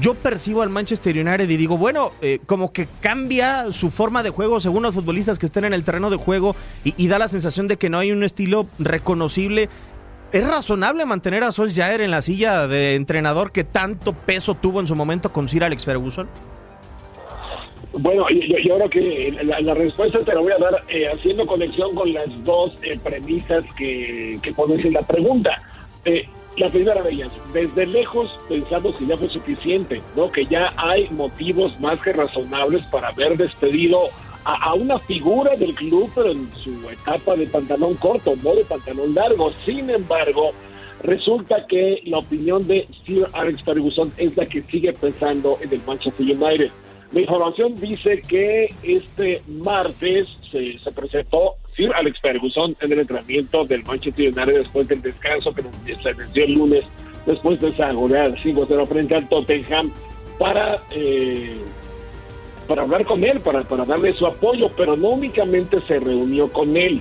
Yo 0.00 0.14
percibo 0.14 0.62
al 0.62 0.68
Manchester 0.68 1.16
United 1.16 1.48
y 1.48 1.56
digo, 1.56 1.78
bueno, 1.78 2.12
eh, 2.20 2.38
como 2.44 2.72
que 2.72 2.86
cambia 3.00 3.72
su 3.72 3.90
forma 3.90 4.22
de 4.22 4.30
juego 4.30 4.60
según 4.60 4.82
los 4.82 4.94
futbolistas 4.94 5.38
que 5.38 5.46
estén 5.46 5.64
en 5.64 5.72
el 5.72 5.84
terreno 5.84 6.10
de 6.10 6.16
juego 6.16 6.54
y, 6.84 7.08
da 7.08 7.18
la 7.18 7.28
sensación 7.28 7.66
de 7.66 7.78
que 7.78 7.88
no 7.88 7.98
hay 7.98 8.12
un 8.12 8.22
estilo 8.22 8.66
reconocible. 8.78 9.70
¿Es 10.32 10.46
razonable 10.46 11.06
mantener 11.06 11.44
a 11.44 11.52
Solskjaer 11.52 12.02
en 12.02 12.10
la 12.10 12.20
silla 12.20 12.66
de 12.66 12.94
entrenador 12.94 13.52
que 13.52 13.64
tanto 13.64 14.12
peso 14.12 14.54
tuvo 14.54 14.80
en 14.80 14.86
su 14.86 14.94
momento 14.94 15.32
con 15.32 15.48
Sir 15.48 15.64
Alex 15.64 15.86
Ferguson? 15.86 16.28
Bueno, 17.92 18.26
yo, 18.28 18.76
creo 18.76 18.90
que 18.90 19.38
la, 19.44 19.72
respuesta 19.72 20.18
te 20.18 20.34
la 20.34 20.40
voy 20.40 20.52
a 20.52 20.58
dar 20.58 20.84
eh, 20.88 21.08
haciendo 21.08 21.46
conexión 21.46 21.94
con 21.94 22.12
las 22.12 22.44
dos 22.44 22.74
eh, 22.82 22.98
premisas 23.02 23.64
que, 23.78 24.38
que 24.42 24.52
pones 24.52 24.84
en 24.84 24.92
la 24.92 25.02
pregunta. 25.02 25.62
La 26.56 26.68
primera 26.68 27.02
de 27.02 27.12
ellas, 27.12 27.32
desde 27.52 27.86
lejos 27.86 28.34
pensamos 28.48 28.96
que 28.96 29.06
ya 29.06 29.16
fue 29.16 29.28
suficiente, 29.28 30.00
¿no? 30.16 30.30
Que 30.30 30.44
ya 30.46 30.72
hay 30.76 31.08
motivos 31.10 31.78
más 31.80 32.00
que 32.00 32.12
razonables 32.12 32.82
para 32.86 33.08
haber 33.08 33.36
despedido 33.36 34.08
a, 34.44 34.74
una 34.74 34.98
figura 35.00 35.56
del 35.56 35.74
club, 35.74 36.10
pero 36.14 36.30
en 36.30 36.48
su 36.52 36.88
etapa 36.88 37.34
de 37.34 37.46
pantalón 37.48 37.94
corto, 37.94 38.36
no 38.42 38.54
de 38.54 38.64
pantalón 38.64 39.12
largo. 39.14 39.50
Sin 39.64 39.90
embargo, 39.90 40.52
resulta 41.02 41.66
que 41.66 42.00
la 42.04 42.18
opinión 42.18 42.66
de 42.66 42.86
Sir 43.04 43.26
Alex 43.32 43.62
Ferguson 43.62 44.12
es 44.16 44.36
la 44.36 44.46
que 44.46 44.62
sigue 44.62 44.92
pensando 44.92 45.58
en 45.60 45.72
el 45.72 45.80
Manchester 45.84 46.24
United. 46.24 46.70
La 47.12 47.20
información 47.20 47.74
dice 47.74 48.22
que 48.22 48.72
este 48.84 49.42
martes 49.48 50.28
se, 50.52 50.78
se 50.78 50.92
presentó 50.92 51.56
Sir 51.76 51.92
Alex 51.94 52.20
Ferguson 52.20 52.74
en 52.80 52.92
el 52.92 53.00
entrenamiento 53.00 53.64
del 53.64 53.84
Manchester 53.84 54.26
United 54.26 54.58
después 54.58 54.88
del 54.88 55.02
descanso 55.02 55.52
que 55.54 55.62
se 56.02 56.12
venció 56.14 56.44
el 56.44 56.54
lunes 56.54 56.84
después 57.26 57.60
de 57.60 57.68
esa 57.68 57.92
goleada 57.92 58.34
5-0 58.36 58.86
frente 58.86 59.14
al 59.14 59.28
Tottenham 59.28 59.92
para, 60.38 60.82
eh, 60.92 61.56
para 62.66 62.82
hablar 62.82 63.04
con 63.04 63.22
él, 63.24 63.40
para, 63.40 63.62
para 63.64 63.84
darle 63.84 64.14
su 64.14 64.26
apoyo, 64.26 64.70
pero 64.76 64.96
no 64.96 65.10
únicamente 65.10 65.80
se 65.86 65.98
reunió 65.98 66.48
con 66.48 66.76
él, 66.76 67.00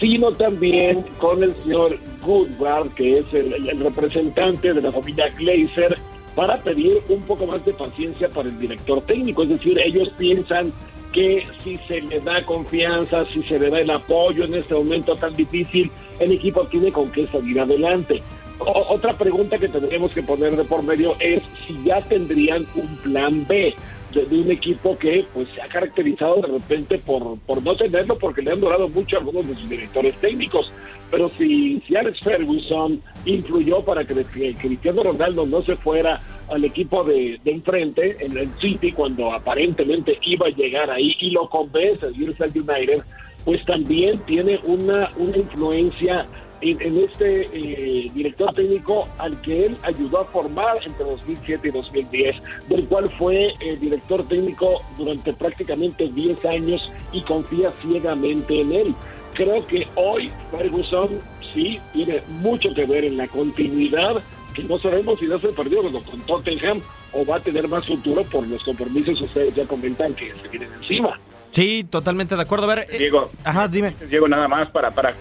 sino 0.00 0.32
también 0.32 1.04
con 1.18 1.42
el 1.42 1.54
señor 1.54 1.96
Goodward, 2.22 2.90
que 2.94 3.18
es 3.18 3.34
el, 3.34 3.68
el 3.68 3.80
representante 3.80 4.72
de 4.72 4.82
la 4.82 4.92
familia 4.92 5.28
Glazer, 5.30 5.96
para 6.34 6.56
pedir 6.62 7.00
un 7.08 7.20
poco 7.22 7.46
más 7.46 7.64
de 7.64 7.72
paciencia 7.72 8.28
para 8.28 8.48
el 8.48 8.58
director 8.58 9.00
técnico. 9.02 9.42
Es 9.42 9.48
decir, 9.48 9.78
ellos 9.78 10.08
piensan 10.16 10.72
que 11.12 11.46
si 11.62 11.78
se 11.88 12.00
le 12.00 12.20
da 12.20 12.44
confianza, 12.44 13.24
si 13.26 13.42
se 13.42 13.58
le 13.58 13.70
da 13.70 13.80
el 13.80 13.90
apoyo 13.90 14.44
en 14.44 14.54
este 14.54 14.74
momento 14.74 15.16
tan 15.16 15.34
difícil, 15.34 15.90
el 16.18 16.32
equipo 16.32 16.64
tiene 16.64 16.92
con 16.92 17.10
qué 17.10 17.26
salir 17.26 17.60
adelante. 17.60 18.22
otra 18.58 19.12
pregunta 19.12 19.56
que 19.58 19.68
tendremos 19.68 20.12
que 20.12 20.22
poner 20.22 20.56
de 20.56 20.64
por 20.64 20.82
medio 20.82 21.14
es 21.20 21.42
si 21.66 21.80
ya 21.84 22.00
tendrían 22.02 22.66
un 22.74 22.96
plan 22.96 23.46
B 23.46 23.74
de, 24.12 24.38
un 24.38 24.50
equipo 24.50 24.96
que 24.98 25.26
pues 25.32 25.48
se 25.54 25.62
ha 25.62 25.68
caracterizado 25.68 26.40
de 26.40 26.48
repente 26.48 26.98
por, 26.98 27.38
por 27.40 27.62
no 27.62 27.76
tenerlo 27.76 28.18
porque 28.18 28.42
le 28.42 28.52
han 28.52 28.60
durado 28.60 28.88
mucho 28.88 29.16
a 29.16 29.18
algunos 29.20 29.46
de 29.46 29.54
sus 29.54 29.68
directores 29.68 30.14
técnicos. 30.16 30.72
Pero 31.10 31.30
si, 31.38 31.80
si 31.86 31.96
Alex 31.96 32.20
Ferguson 32.20 33.00
influyó 33.24 33.82
para 33.82 34.04
que, 34.04 34.14
Cristiano 34.60 35.02
Ronaldo 35.02 35.46
no 35.46 35.62
se 35.62 35.74
fuera 35.76 36.20
al 36.50 36.64
equipo 36.64 37.02
de, 37.04 37.40
de, 37.42 37.50
enfrente, 37.50 38.16
en 38.20 38.36
el 38.36 38.48
City, 38.60 38.92
cuando 38.92 39.32
aparentemente 39.32 40.18
iba 40.22 40.46
a 40.46 40.50
llegar 40.50 40.90
ahí 40.90 41.16
y 41.18 41.30
lo 41.30 41.48
convence 41.48 42.06
a 42.06 42.10
irse 42.10 42.44
al 42.44 42.50
United, 42.50 43.02
pues 43.44 43.64
también 43.64 44.18
tiene 44.26 44.60
una, 44.64 45.08
una 45.16 45.36
influencia 45.36 46.26
en, 46.60 46.98
este 46.98 47.42
eh, 47.52 48.10
director 48.14 48.52
técnico 48.52 49.08
al 49.18 49.40
que 49.42 49.66
él 49.66 49.78
ayudó 49.82 50.20
a 50.20 50.24
formar 50.26 50.78
entre 50.84 51.04
2007 51.04 51.68
y 51.68 51.70
2010, 51.70 52.34
del 52.68 52.84
cual 52.86 53.08
fue 53.18 53.52
eh, 53.60 53.76
director 53.80 54.26
técnico 54.28 54.82
durante 54.96 55.32
prácticamente 55.32 56.08
10 56.08 56.44
años 56.46 56.92
y 57.12 57.22
confía 57.22 57.70
ciegamente 57.82 58.60
en 58.60 58.72
él. 58.72 58.94
Creo 59.34 59.64
que 59.66 59.86
hoy 59.94 60.30
Ferguson 60.56 61.18
sí 61.52 61.80
tiene 61.92 62.22
mucho 62.40 62.74
que 62.74 62.86
ver 62.86 63.04
en 63.04 63.16
la 63.16 63.28
continuidad, 63.28 64.22
que 64.54 64.64
no 64.64 64.78
sabemos 64.78 65.20
si 65.20 65.26
no 65.26 65.38
se 65.38 65.48
perdió 65.48 65.82
con 65.82 66.20
Tottenham 66.22 66.80
o 67.12 67.24
va 67.24 67.36
a 67.36 67.40
tener 67.40 67.68
más 67.68 67.86
futuro 67.86 68.22
por 68.24 68.46
los 68.46 68.62
compromisos 68.64 69.20
ustedes 69.20 69.54
ya 69.54 69.64
comentan 69.66 70.14
que 70.14 70.32
se 70.42 70.48
vienen 70.48 70.72
encima. 70.80 71.18
Sí, 71.50 71.84
totalmente 71.88 72.36
de 72.36 72.42
acuerdo. 72.42 72.70
A 72.70 72.74
ver, 72.74 72.86
eh, 72.90 72.98
Diego, 72.98 73.30
ajá, 73.44 73.68
dime. 73.68 73.94
Diego, 74.08 74.28
nada 74.28 74.48
más 74.48 74.70
para, 74.70 74.90
para 74.90 75.14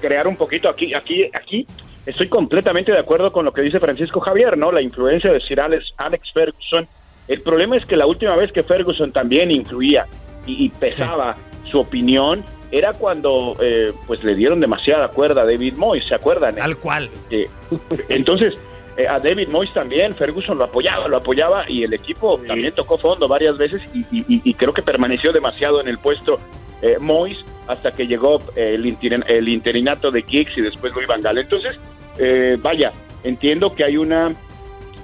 crear 0.00 0.26
un 0.26 0.36
poquito 0.36 0.68
aquí, 0.68 0.94
aquí, 0.94 1.24
aquí. 1.32 1.66
Estoy 2.04 2.28
completamente 2.28 2.92
de 2.92 2.98
acuerdo 2.98 3.32
con 3.32 3.44
lo 3.44 3.52
que 3.52 3.62
dice 3.62 3.80
Francisco 3.80 4.20
Javier, 4.20 4.56
¿no? 4.56 4.70
La 4.70 4.80
influencia 4.80 5.32
de 5.32 5.40
Sir 5.40 5.60
Alex, 5.60 6.32
Ferguson. 6.32 6.86
El 7.26 7.40
problema 7.40 7.76
es 7.76 7.84
que 7.84 7.96
la 7.96 8.06
última 8.06 8.36
vez 8.36 8.52
que 8.52 8.62
Ferguson 8.62 9.10
también 9.10 9.50
influía 9.50 10.06
y, 10.46 10.68
pesaba 10.68 11.36
su 11.64 11.80
opinión 11.80 12.44
era 12.70 12.92
cuando 12.92 13.56
eh, 13.60 13.92
pues 14.06 14.22
le 14.22 14.36
dieron 14.36 14.60
demasiada 14.60 15.08
cuerda 15.08 15.42
a 15.42 15.46
David 15.46 15.74
Moyes, 15.76 16.06
¿se 16.06 16.14
acuerdan? 16.14 16.60
Al 16.60 16.76
cual. 16.76 17.10
entonces, 18.08 18.54
Eh, 18.96 19.06
a 19.06 19.18
David 19.18 19.48
Moyes 19.48 19.74
también, 19.74 20.14
Ferguson 20.14 20.56
lo 20.56 20.64
apoyaba, 20.64 21.06
lo 21.08 21.18
apoyaba 21.18 21.64
y 21.68 21.82
el 21.84 21.92
equipo 21.92 22.40
también 22.46 22.72
tocó 22.72 22.96
fondo 22.96 23.28
varias 23.28 23.58
veces 23.58 23.82
y, 23.92 24.54
creo 24.54 24.72
que 24.72 24.82
permaneció 24.82 25.32
demasiado 25.32 25.80
en 25.80 25.88
el 25.88 25.98
puesto 25.98 26.40
eh, 26.80 26.96
Moyes 26.98 27.44
hasta 27.66 27.92
que 27.92 28.06
llegó 28.06 28.38
el, 28.54 28.96
el 29.26 29.48
interinato 29.48 30.10
de 30.10 30.22
Kicks 30.22 30.56
y 30.56 30.62
después 30.62 30.94
Luis 30.94 31.06
Van 31.06 31.20
Gaal. 31.20 31.38
Entonces, 31.38 31.78
eh, 32.18 32.56
vaya, 32.60 32.92
entiendo 33.24 33.74
que 33.74 33.84
hay 33.84 33.96
una, 33.96 34.32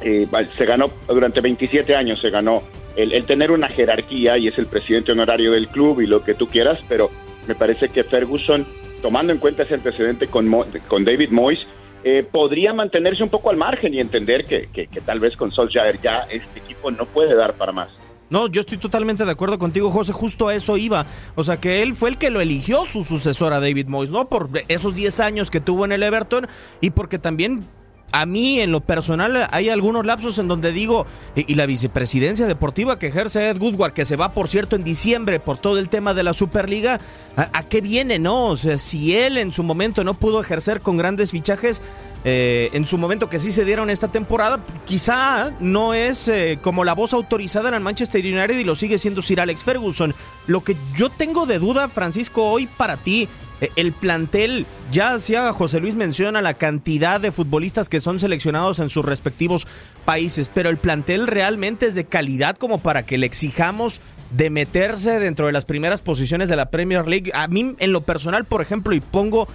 eh, 0.00 0.26
se 0.56 0.64
ganó 0.64 0.86
durante 1.06 1.40
27 1.40 1.94
años, 1.94 2.20
se 2.20 2.30
ganó 2.30 2.62
el, 2.96 3.24
tener 3.24 3.50
una 3.50 3.68
jerarquía 3.68 4.38
y 4.38 4.48
es 4.48 4.58
el 4.58 4.66
presidente 4.66 5.12
honorario 5.12 5.52
del 5.52 5.68
club 5.68 6.00
y 6.00 6.06
lo 6.06 6.24
que 6.24 6.34
tú 6.34 6.46
quieras, 6.46 6.78
pero 6.88 7.10
me 7.46 7.54
parece 7.54 7.88
que 7.88 8.04
Ferguson, 8.04 8.66
tomando 9.02 9.32
en 9.32 9.38
cuenta 9.38 9.64
ese 9.64 9.74
antecedente 9.74 10.26
con, 10.28 10.50
con 10.88 11.04
David 11.04 11.30
Moyes, 11.30 11.60
eh, 12.04 12.26
podría 12.30 12.72
mantenerse 12.72 13.22
un 13.22 13.28
poco 13.28 13.50
al 13.50 13.56
margen 13.56 13.94
y 13.94 14.00
entender 14.00 14.44
que, 14.44 14.68
que, 14.72 14.86
tal 15.00 15.20
vez 15.20 15.36
con 15.36 15.52
Solskjaer 15.52 16.00
ya 16.00 16.26
este 16.30 16.58
equipo 16.58 16.90
no 16.90 17.06
puede 17.06 17.34
dar 17.34 17.54
para 17.54 17.72
más. 17.72 17.88
No, 18.28 18.48
yo 18.48 18.60
estoy 18.60 18.78
totalmente 18.78 19.24
de 19.26 19.30
acuerdo 19.30 19.58
contigo, 19.58 19.90
José. 19.90 20.12
Justo 20.12 20.48
a 20.48 20.54
eso 20.54 20.78
iba. 20.78 21.04
O 21.34 21.44
sea, 21.44 21.58
que 21.58 21.82
él 21.82 21.94
fue 21.94 22.08
el 22.08 22.16
que 22.16 22.30
lo 22.30 22.40
eligió 22.40 22.86
su 22.86 23.04
sucesor 23.04 23.52
a 23.52 23.60
David 23.60 23.88
Moyes, 23.88 24.10
¿no? 24.10 24.28
Por 24.28 24.48
esos 24.68 24.94
10 24.94 25.20
años 25.20 25.50
que 25.50 25.60
tuvo 25.60 25.84
en 25.84 25.92
el 25.92 26.02
Everton 26.02 26.48
y 26.80 26.90
porque 26.90 27.18
también 27.18 27.68
a 28.12 28.26
mí 28.26 28.60
en 28.60 28.70
lo 28.70 28.80
personal 28.80 29.48
hay 29.50 29.70
algunos 29.70 30.04
lapsos 30.04 30.38
en 30.38 30.46
donde 30.46 30.72
digo, 30.72 31.06
y, 31.34 31.54
la 31.54 31.66
vicepresidencia 31.66 32.46
deportiva 32.46 32.98
que 32.98 33.06
ejerce 33.06 33.48
Ed 33.48 33.60
Woodward, 33.60 33.94
que 33.94 34.04
se 34.04 34.16
va 34.16 34.32
por 34.32 34.48
cierto 34.48 34.76
en 34.76 34.84
diciembre 34.84 35.40
por 35.40 35.58
todo 35.58 35.78
el 35.78 35.88
tema 35.88 36.14
de 36.14 36.22
la 36.22 36.34
Superliga, 36.34 37.00
¿a, 37.36 37.62
qué 37.64 37.80
viene, 37.80 38.18
no? 38.18 38.46
O 38.46 38.56
sea, 38.56 38.78
si 38.78 39.16
él 39.16 39.38
en 39.38 39.52
su 39.52 39.62
momento 39.62 40.04
no 40.04 40.14
pudo 40.14 40.40
ejercer 40.40 40.82
con 40.82 40.96
grandes 40.96 41.30
fichajes, 41.30 41.82
eh, 42.24 42.70
en 42.72 42.86
su 42.86 42.98
momento 42.98 43.28
que 43.28 43.38
sí 43.38 43.50
se 43.50 43.64
dieron 43.64 43.90
esta 43.90 44.08
temporada, 44.08 44.62
quizá 44.84 45.52
no 45.58 45.94
es 45.94 46.28
eh, 46.28 46.58
como 46.62 46.84
la 46.84 46.94
voz 46.94 47.12
autorizada 47.14 47.68
en 47.68 47.74
el 47.74 47.80
Manchester 47.80 48.24
United 48.24 48.58
y 48.58 48.64
lo 48.64 48.74
sigue 48.74 48.98
siendo 48.98 49.22
Sir 49.22 49.40
Alex 49.40 49.64
Ferguson. 49.64 50.14
Lo 50.46 50.62
que 50.62 50.76
yo 50.96 51.08
tengo 51.10 51.46
de 51.46 51.58
duda, 51.58 51.88
Francisco, 51.88 52.44
hoy 52.44 52.66
para 52.66 52.96
ti, 52.98 53.28
el 53.76 53.92
plantel, 53.92 54.66
ya 54.90 55.14
hacía 55.14 55.52
José 55.52 55.80
Luis 55.80 55.94
menciona 55.94 56.42
la 56.42 56.54
cantidad 56.54 57.20
de 57.20 57.32
futbolistas 57.32 57.88
que 57.88 58.00
son 58.00 58.18
seleccionados 58.18 58.78
en 58.78 58.88
sus 58.88 59.04
respectivos 59.04 59.66
países, 60.04 60.50
pero 60.52 60.68
el 60.68 60.78
plantel 60.78 61.26
realmente 61.26 61.86
es 61.86 61.94
de 61.94 62.04
calidad 62.04 62.56
como 62.56 62.78
para 62.78 63.06
que 63.06 63.18
le 63.18 63.26
exijamos 63.26 64.00
de 64.36 64.50
meterse 64.50 65.20
dentro 65.20 65.46
de 65.46 65.52
las 65.52 65.64
primeras 65.64 66.00
posiciones 66.00 66.48
de 66.48 66.56
la 66.56 66.70
Premier 66.70 67.06
League. 67.06 67.30
A 67.34 67.48
mí, 67.48 67.74
en 67.78 67.92
lo 67.92 68.00
personal, 68.00 68.44
por 68.44 68.62
ejemplo, 68.62 68.94
y 68.94 69.00
pongo 69.00 69.46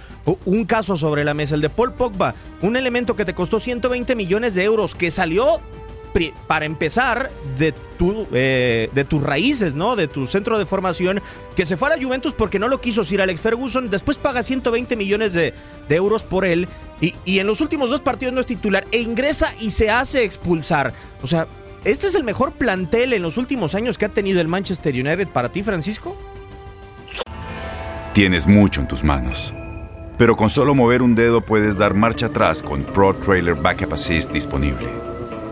un 0.44 0.64
caso 0.64 0.96
sobre 0.96 1.24
la 1.24 1.34
mesa, 1.34 1.56
el 1.56 1.60
de 1.60 1.68
Paul 1.68 1.92
Pogba, 1.94 2.34
un 2.62 2.76
elemento 2.76 3.16
que 3.16 3.24
te 3.24 3.34
costó 3.34 3.60
120 3.60 4.14
millones 4.14 4.54
de 4.54 4.64
euros, 4.64 4.94
que 4.94 5.10
salió 5.10 5.60
para 6.46 6.64
empezar 6.64 7.30
de, 7.56 7.72
tu, 7.98 8.26
eh, 8.32 8.90
de 8.92 9.04
tus 9.04 9.22
raíces, 9.22 9.74
¿no? 9.74 9.96
De 9.96 10.08
tu 10.08 10.26
centro 10.26 10.58
de 10.58 10.66
formación, 10.66 11.20
que 11.56 11.64
se 11.64 11.76
fue 11.76 11.88
a 11.88 11.96
la 11.96 12.02
Juventus 12.02 12.34
porque 12.34 12.58
no 12.58 12.68
lo 12.68 12.80
quiso 12.80 13.04
Sir 13.04 13.22
Alex 13.22 13.40
Ferguson, 13.40 13.90
después 13.90 14.18
paga 14.18 14.42
120 14.42 14.96
millones 14.96 15.34
de, 15.34 15.54
de 15.88 15.96
euros 15.96 16.22
por 16.22 16.44
él 16.44 16.68
y, 17.00 17.14
y 17.24 17.38
en 17.38 17.46
los 17.46 17.60
últimos 17.60 17.90
dos 17.90 18.00
partidos 18.00 18.34
no 18.34 18.40
es 18.40 18.46
titular 18.46 18.86
e 18.92 19.00
ingresa 19.00 19.52
y 19.60 19.70
se 19.70 19.90
hace 19.90 20.24
expulsar. 20.24 20.92
O 21.22 21.26
sea, 21.26 21.46
¿Este 21.84 22.08
es 22.08 22.14
el 22.14 22.24
mejor 22.24 22.52
plantel 22.52 23.12
en 23.12 23.22
los 23.22 23.36
últimos 23.36 23.74
años 23.74 23.98
que 23.98 24.04
ha 24.04 24.08
tenido 24.08 24.40
el 24.40 24.48
Manchester 24.48 24.92
United 24.94 25.28
para 25.28 25.50
ti, 25.50 25.62
Francisco? 25.62 26.16
Tienes 28.12 28.48
mucho 28.48 28.80
en 28.80 28.88
tus 28.88 29.04
manos. 29.04 29.54
Pero 30.18 30.36
con 30.36 30.50
solo 30.50 30.74
mover 30.74 31.02
un 31.02 31.14
dedo 31.14 31.40
puedes 31.40 31.78
dar 31.78 31.94
marcha 31.94 32.26
atrás 32.26 32.62
con 32.62 32.82
Pro 32.82 33.14
Trailer 33.14 33.54
Backup 33.54 33.92
Assist 33.92 34.32
disponible. 34.32 34.88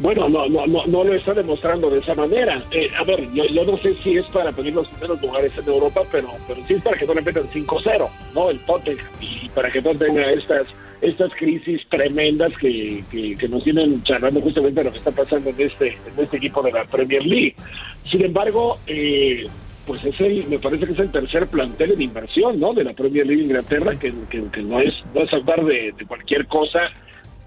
Bueno, 0.00 0.28
no, 0.28 0.48
no, 0.48 0.66
no, 0.66 0.86
no 0.86 1.04
lo 1.04 1.14
está 1.14 1.34
demostrando 1.34 1.90
de 1.90 1.98
esa 1.98 2.14
manera. 2.14 2.62
Eh, 2.70 2.88
a 2.98 3.04
ver, 3.04 3.30
yo, 3.32 3.44
yo, 3.46 3.64
no 3.64 3.76
sé 3.78 3.94
si 3.96 4.16
es 4.16 4.26
para 4.26 4.52
pedir 4.52 4.74
los 4.74 4.86
primeros 4.88 5.20
lugares 5.20 5.52
en 5.58 5.68
Europa, 5.68 6.02
pero, 6.12 6.28
pero 6.46 6.64
sí 6.66 6.74
es 6.74 6.82
para 6.82 6.96
que 6.96 7.06
no 7.06 7.14
le 7.14 7.22
metan 7.22 7.44
5-0, 7.44 8.08
¿no? 8.34 8.50
El 8.50 8.58
Tottenham, 8.60 9.04
y 9.20 9.48
para 9.48 9.70
que 9.70 9.82
no 9.82 9.94
tenga 9.94 10.30
estas 10.32 10.66
estas 11.00 11.32
crisis 11.34 11.80
tremendas 11.88 12.52
que, 12.58 13.04
que, 13.10 13.48
nos 13.48 13.62
tienen 13.62 14.02
charlando 14.02 14.40
justamente 14.40 14.80
de 14.80 14.84
lo 14.84 14.92
que 14.92 14.98
está 14.98 15.12
pasando 15.12 15.50
en 15.50 15.60
este, 15.60 15.88
en 15.90 16.24
este 16.24 16.38
equipo 16.38 16.60
de 16.62 16.72
la 16.72 16.84
Premier 16.86 17.24
League. 17.24 17.54
Sin 18.04 18.24
embargo, 18.24 18.78
eh, 18.86 19.44
pues 19.86 20.04
es 20.04 20.20
el, 20.20 20.46
me 20.48 20.58
parece 20.58 20.86
que 20.86 20.92
es 20.92 20.98
el 20.98 21.10
tercer 21.10 21.46
plantel 21.46 21.92
en 21.92 22.02
inversión, 22.02 22.58
¿no? 22.58 22.74
De 22.74 22.84
la 22.84 22.92
Premier 22.92 23.26
League 23.26 23.42
Inglaterra, 23.42 23.98
que, 23.98 24.12
que, 24.30 24.62
no 24.62 24.80
es 24.80 24.94
no 25.14 25.22
es 25.22 25.32
hablar 25.32 25.64
de, 25.64 25.94
cualquier 26.06 26.46
cosa. 26.46 26.80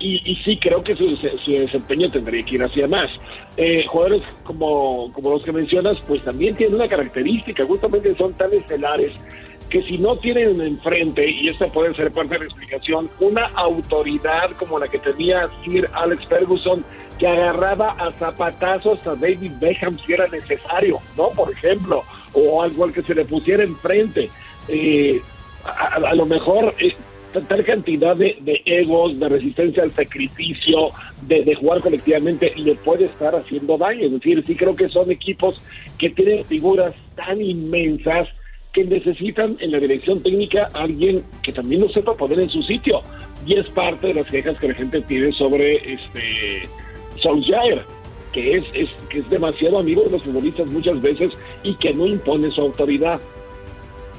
Y, 0.03 0.19
y, 0.25 0.35
sí 0.43 0.57
creo 0.57 0.83
que 0.83 0.95
su, 0.95 1.15
desempeño 1.47 2.09
tendría 2.09 2.43
que 2.43 2.55
ir 2.55 2.63
hacia 2.63 2.87
más. 2.87 3.07
Eh, 3.55 3.85
jugadores 3.85 4.23
como, 4.43 5.11
como 5.13 5.31
los 5.31 5.43
que 5.43 5.51
mencionas, 5.51 5.97
pues 6.07 6.23
también 6.23 6.55
tienen 6.55 6.75
una 6.75 6.87
característica, 6.87 7.65
justamente 7.65 8.15
son 8.17 8.33
tan 8.33 8.51
estelares 8.51 9.13
que 9.69 9.81
si 9.83 9.97
no 9.97 10.17
tienen 10.17 10.59
enfrente, 10.59 11.29
y 11.29 11.47
esta 11.47 11.65
puede 11.67 11.95
ser 11.95 12.11
parte 12.11 12.33
de 12.33 12.39
la 12.39 12.45
explicación, 12.45 13.09
una 13.21 13.45
autoridad 13.55 14.51
como 14.57 14.77
la 14.77 14.87
que 14.87 14.99
tenía 14.99 15.49
Sir 15.63 15.89
Alex 15.93 16.25
Ferguson, 16.27 16.83
que 17.17 17.25
agarraba 17.25 17.91
a 17.91 18.11
zapatazos 18.13 19.05
a 19.07 19.15
David 19.15 19.53
Beckham 19.61 19.97
si 19.99 20.13
era 20.13 20.27
necesario, 20.27 20.99
¿no? 21.15 21.29
Por 21.29 21.53
ejemplo, 21.53 22.03
o 22.33 22.61
algo 22.61 22.83
al 22.83 22.93
que 22.93 23.01
se 23.01 23.15
le 23.15 23.23
pusiera 23.23 23.63
enfrente. 23.63 24.29
Eh, 24.67 25.21
a, 25.63 26.15
lo 26.15 26.25
mejor 26.25 26.73
eh, 26.79 26.95
tal 27.31 27.63
cantidad 27.63 28.15
de, 28.15 28.61
egos, 28.65 29.19
de 29.19 29.29
resistencia 29.29 29.83
al 29.83 29.93
sacrificio, 29.93 30.91
de, 31.21 31.55
jugar 31.55 31.81
colectivamente, 31.81 32.53
le 32.55 32.75
puede 32.75 33.05
estar 33.05 33.35
haciendo 33.35 33.77
daño. 33.77 34.05
Es 34.05 34.11
decir, 34.11 34.43
sí 34.45 34.55
creo 34.55 34.75
que 34.75 34.89
son 34.89 35.09
equipos 35.11 35.61
que 35.97 36.09
tienen 36.09 36.45
figuras 36.45 36.93
tan 37.15 37.41
inmensas 37.41 38.27
que 38.73 38.83
necesitan 38.85 39.57
en 39.59 39.71
la 39.71 39.79
dirección 39.79 40.21
técnica 40.23 40.69
alguien 40.73 41.23
que 41.43 41.51
también 41.51 41.81
lo 41.81 41.89
sepa 41.89 42.15
poner 42.15 42.39
en 42.39 42.49
su 42.49 42.63
sitio. 42.63 43.01
Y 43.45 43.55
es 43.55 43.69
parte 43.71 44.07
de 44.07 44.13
las 44.15 44.27
quejas 44.27 44.57
que 44.59 44.69
la 44.69 44.75
gente 44.75 45.01
tiene 45.01 45.31
sobre 45.33 45.93
este 45.93 46.69
Solskjaer 47.17 47.83
que 48.31 48.57
es, 48.57 48.63
es, 48.73 48.89
que 49.09 49.19
es 49.19 49.29
demasiado 49.29 49.79
amigo 49.79 50.03
de 50.03 50.11
los 50.11 50.23
futbolistas 50.23 50.67
muchas 50.67 51.01
veces 51.01 51.31
y 51.63 51.75
que 51.75 51.93
no 51.93 52.05
impone 52.05 52.49
su 52.51 52.61
autoridad. 52.61 53.19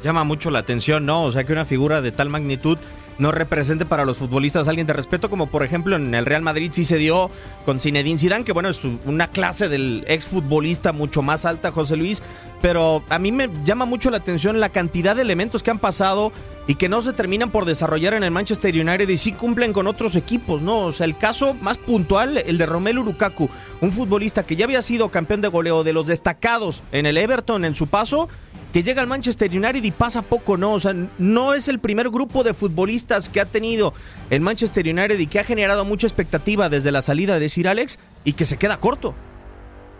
Llama 0.02 0.24
mucho 0.24 0.50
la 0.50 0.58
atención, 0.58 1.06
¿no? 1.06 1.24
O 1.24 1.32
sea, 1.32 1.44
que 1.44 1.52
una 1.52 1.64
figura 1.64 2.02
de 2.02 2.12
tal 2.12 2.28
magnitud 2.28 2.78
no 3.18 3.32
represente 3.32 3.86
para 3.86 4.04
los 4.04 4.18
futbolistas 4.18 4.68
alguien 4.68 4.86
de 4.86 4.92
respeto, 4.92 5.30
como 5.30 5.46
por 5.48 5.64
ejemplo 5.64 5.96
en 5.96 6.14
el 6.14 6.26
Real 6.26 6.42
Madrid 6.42 6.70
sí 6.72 6.84
se 6.84 6.96
dio 6.96 7.30
con 7.64 7.80
Zinedine 7.80 8.18
Zidane, 8.18 8.44
que 8.44 8.52
bueno, 8.52 8.68
es 8.68 8.82
una 9.04 9.28
clase 9.28 9.68
del 9.68 10.04
exfutbolista 10.06 10.92
mucho 10.92 11.22
más 11.22 11.44
alta, 11.44 11.72
José 11.72 11.96
Luis, 11.96 12.22
pero 12.60 13.02
a 13.08 13.18
mí 13.18 13.32
me 13.32 13.50
llama 13.64 13.84
mucho 13.84 14.10
la 14.10 14.18
atención 14.18 14.60
la 14.60 14.68
cantidad 14.68 15.16
de 15.16 15.22
elementos 15.22 15.62
que 15.62 15.70
han 15.70 15.78
pasado 15.78 16.32
y 16.66 16.76
que 16.76 16.88
no 16.88 17.02
se 17.02 17.12
terminan 17.12 17.50
por 17.50 17.64
desarrollar 17.64 18.14
en 18.14 18.22
el 18.22 18.30
Manchester 18.30 18.74
United 18.74 19.08
y 19.08 19.18
sí 19.18 19.32
cumplen 19.32 19.72
con 19.72 19.86
otros 19.86 20.14
equipos, 20.14 20.62
¿no? 20.62 20.86
O 20.86 20.92
sea, 20.92 21.06
el 21.06 21.18
caso 21.18 21.54
más 21.54 21.78
puntual, 21.78 22.38
el 22.38 22.56
de 22.56 22.66
Romelu 22.66 23.02
Lukaku, 23.02 23.50
un 23.80 23.92
futbolista 23.92 24.44
que 24.44 24.54
ya 24.54 24.64
había 24.64 24.82
sido 24.82 25.10
campeón 25.10 25.40
de 25.40 25.48
goleo 25.48 25.82
de 25.82 25.92
los 25.92 26.06
destacados 26.06 26.82
en 26.92 27.06
el 27.06 27.18
Everton 27.18 27.64
en 27.64 27.74
su 27.74 27.88
paso, 27.88 28.28
que 28.72 28.82
llega 28.82 29.02
al 29.02 29.08
Manchester 29.08 29.50
United 29.50 29.84
y 29.84 29.90
pasa 29.90 30.22
poco, 30.22 30.56
¿no? 30.56 30.72
O 30.72 30.80
sea, 30.80 30.94
no 31.18 31.54
es 31.54 31.68
el 31.68 31.78
primer 31.78 32.08
grupo 32.08 32.42
de 32.42 32.54
futbolistas 32.54 33.28
que 33.28 33.40
ha 33.40 33.44
tenido 33.44 33.92
el 34.30 34.40
Manchester 34.40 34.86
United 34.86 35.18
y 35.18 35.26
que 35.26 35.38
ha 35.38 35.44
generado 35.44 35.84
mucha 35.84 36.06
expectativa 36.06 36.68
desde 36.68 36.90
la 36.90 37.02
salida 37.02 37.38
de 37.38 37.48
Sir 37.48 37.68
Alex 37.68 37.98
y 38.24 38.32
que 38.32 38.44
se 38.44 38.58
queda 38.58 38.78
corto. 38.78 39.14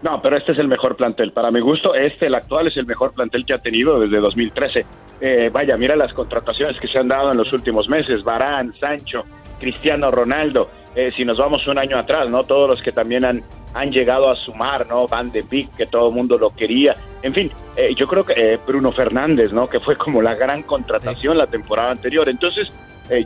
No, 0.03 0.21
pero 0.21 0.37
este 0.37 0.53
es 0.53 0.59
el 0.59 0.67
mejor 0.67 0.97
plantel. 0.97 1.33
Para 1.33 1.51
mi 1.53 1.61
gusto, 1.61 1.95
este, 1.95 2.27
el 2.27 2.35
actual, 2.35 2.67
es 2.67 2.77
el 2.77 2.87
mejor 2.87 3.13
plantel 3.13 3.47
que 3.47 3.55
ha 3.55 3.59
tenido 3.59 4.01
desde 4.01 4.19
2013. 4.19 4.85
Eh, 5.21 5.51
vaya, 5.53 5.77
mira 5.77 5.95
las 5.95 6.13
contrataciones 6.13 6.81
que 6.81 6.89
se 6.89 6.99
han 6.99 7.07
dado 7.07 7.31
en 7.31 7.37
los 7.37 7.53
últimos 7.53 7.89
meses. 7.89 8.25
Barán, 8.25 8.75
Sancho, 8.81 9.25
Cristiano 9.61 10.11
Ronaldo. 10.11 10.71
Eh, 10.97 11.13
si 11.17 11.25
nos 11.25 11.39
vamos 11.39 11.67
un 11.69 11.79
año 11.79 11.99
atrás, 11.99 12.29
¿no? 12.29 12.43
Todos 12.43 12.69
los 12.69 12.83
que 12.83 12.91
también 12.91 13.25
han, 13.25 13.45
han 13.75 13.91
llegado 13.91 14.31
a 14.31 14.37
sumar, 14.37 14.87
¿no? 14.87 15.07
Van 15.07 15.31
de 15.31 15.43
Beek, 15.43 15.77
que 15.77 15.87
todo 15.87 16.09
el 16.09 16.15
mundo 16.15 16.39
lo 16.39 16.51
quería. 16.51 16.95
En 17.23 17.33
fin, 17.33 17.51
eh, 17.77 17.95
yo 17.95 18.07
creo 18.07 18.25
que 18.25 18.59
Bruno 18.67 18.93
Fernández, 18.93 19.53
¿no? 19.53 19.69
Que 19.69 19.81
fue 19.81 19.97
como 19.97 20.23
la 20.23 20.35
gran 20.35 20.63
contratación 20.63 21.39
la 21.39 21.47
temporada 21.47 21.91
anterior. 21.91 22.29
Entonces, 22.29 22.71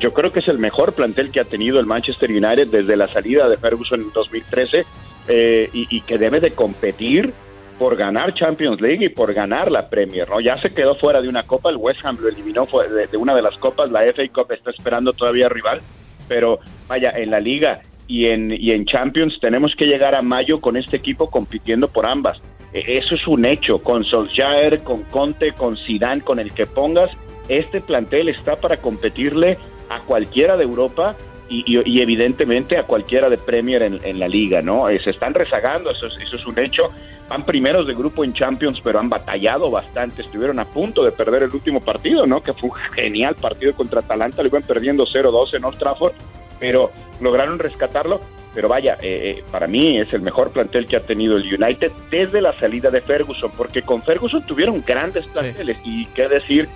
yo 0.01 0.13
creo 0.13 0.33
que 0.33 0.41
es 0.41 0.49
el 0.49 0.59
mejor 0.59 0.95
plantel 0.95 1.31
que 1.31 1.39
ha 1.39 1.45
tenido 1.45 1.79
el 1.79 1.87
Manchester 1.87 2.31
United 2.31 2.69
desde 2.69 2.97
la 2.97 3.07
salida 3.07 3.49
de 3.49 3.57
Ferguson 3.57 4.01
en 4.01 4.13
2013 4.13 4.85
eh, 5.29 5.71
y, 5.73 6.01
que 6.03 6.19
debe 6.19 6.39
de 6.39 6.53
competir 6.53 7.33
por 7.81 7.97
ganar 7.97 8.33
Champions 8.33 8.81
League 8.81 9.05
y 9.05 9.09
por 9.09 9.35
ganar 9.35 9.73
la 9.73 9.89
Premier, 9.89 10.29
¿no? 10.31 10.41
Ya 10.41 10.57
se 10.57 10.73
quedó 10.73 10.95
fuera 10.95 11.21
de 11.21 11.29
una 11.29 11.43
copa, 11.43 11.69
el 11.69 11.77
West 11.77 12.05
Ham 12.05 12.17
lo 12.21 12.29
eliminó 12.29 12.67
de, 12.67 13.09
de 13.09 13.17
una 13.17 13.35
de 13.35 13.43
las 13.43 13.57
copas, 13.59 13.91
la 13.91 14.03
FA 14.13 14.23
Cup 14.33 14.53
está 14.53 14.71
esperando 14.71 15.13
todavía 15.13 15.49
rival, 15.49 15.81
pero 16.29 16.61
vaya, 16.87 17.11
en 17.11 17.31
la 17.31 17.41
liga 17.41 17.81
y 18.09 18.27
en, 18.27 18.53
y 18.53 18.71
en 18.73 18.85
Champions 18.87 19.39
tenemos 19.41 19.75
que 19.77 19.87
llegar 19.87 20.15
a 20.15 20.23
mayo 20.23 20.61
con 20.61 20.77
este 20.77 20.97
equipo 20.97 21.31
compitiendo 21.31 21.89
por 21.89 22.07
ambas. 22.07 22.41
E, 22.73 22.99
eso 22.99 23.15
es 23.15 23.27
un 23.27 23.45
hecho, 23.45 23.83
con 23.83 24.05
Solskjaer, 24.05 24.83
con 24.83 25.03
Conte, 25.05 25.53
con 25.53 25.77
Zidane, 25.77 26.23
con 26.23 26.39
el 26.39 26.53
que 26.53 26.67
pongas, 26.67 27.11
este 27.49 27.81
plantel 27.81 28.29
está 28.29 28.57
para 28.57 28.79
competirle 28.79 29.59
a 29.89 30.01
cualquiera 30.01 30.57
de 30.57 30.65
Europa 30.65 31.17
y, 31.49 32.01
evidentemente 32.01 32.77
a 32.77 32.83
cualquiera 32.83 33.31
de 33.31 33.39
Premier 33.39 33.83
en, 33.83 34.19
la 34.19 34.27
liga, 34.27 34.63
¿no? 34.63 34.89
Eh, 34.89 35.01
se 35.03 35.11
están 35.11 35.33
rezagando, 35.33 35.91
eso 35.91 36.09
es, 36.09 36.19
eso 36.19 36.35
es 36.35 36.45
un 36.45 36.59
hecho. 36.59 36.91
Van 37.29 37.45
primeros 37.45 37.87
de 37.87 37.95
grupo 37.95 38.25
en 38.25 38.33
Champions, 38.33 38.81
pero 38.83 38.99
han 38.99 39.09
batallado 39.09 39.71
bastante. 39.71 40.23
Estuvieron 40.23 40.59
a 40.59 40.65
punto 40.65 41.05
de 41.05 41.13
perder 41.13 41.45
el 41.45 41.55
último 41.55 41.81
partido, 41.81 42.27
¿no? 42.27 42.43
Que 42.43 42.53
fue 42.53 42.71
un 42.71 42.75
genial 42.95 43.37
partido 43.37 43.75
contra 43.75 44.01
Atalanta. 44.01 44.43
Lo 44.43 44.49
iban 44.49 44.63
perdiendo 44.63 45.07
0-2 45.07 45.55
en 45.55 45.65
Old 45.65 45.79
Trafford, 45.79 46.15
pero 46.59 46.91
lograron 47.21 47.59
rescatarlo. 47.59 48.21
Pero 48.55 48.69
vaya, 48.69 48.95
eh, 49.03 49.37
eh, 49.39 49.45
para 49.51 49.67
mí 49.67 49.99
es 49.99 50.11
el 50.15 50.23
mejor 50.23 50.51
plantel 50.51 50.87
que 50.87 50.97
ha 50.97 51.03
tenido 51.03 51.37
el 51.37 51.43
United 51.43 51.93
desde 52.11 52.41
la 52.41 52.55
salida 52.55 52.91
de 52.91 53.03
Ferguson, 53.03 53.51
porque 53.55 53.83
con 53.83 54.03
Ferguson 54.03 54.47
tuvieron 54.47 54.83
grandes 54.87 55.27
planteles 55.27 55.77
y 55.85 56.07
qué 56.07 56.29
decir 56.29 56.69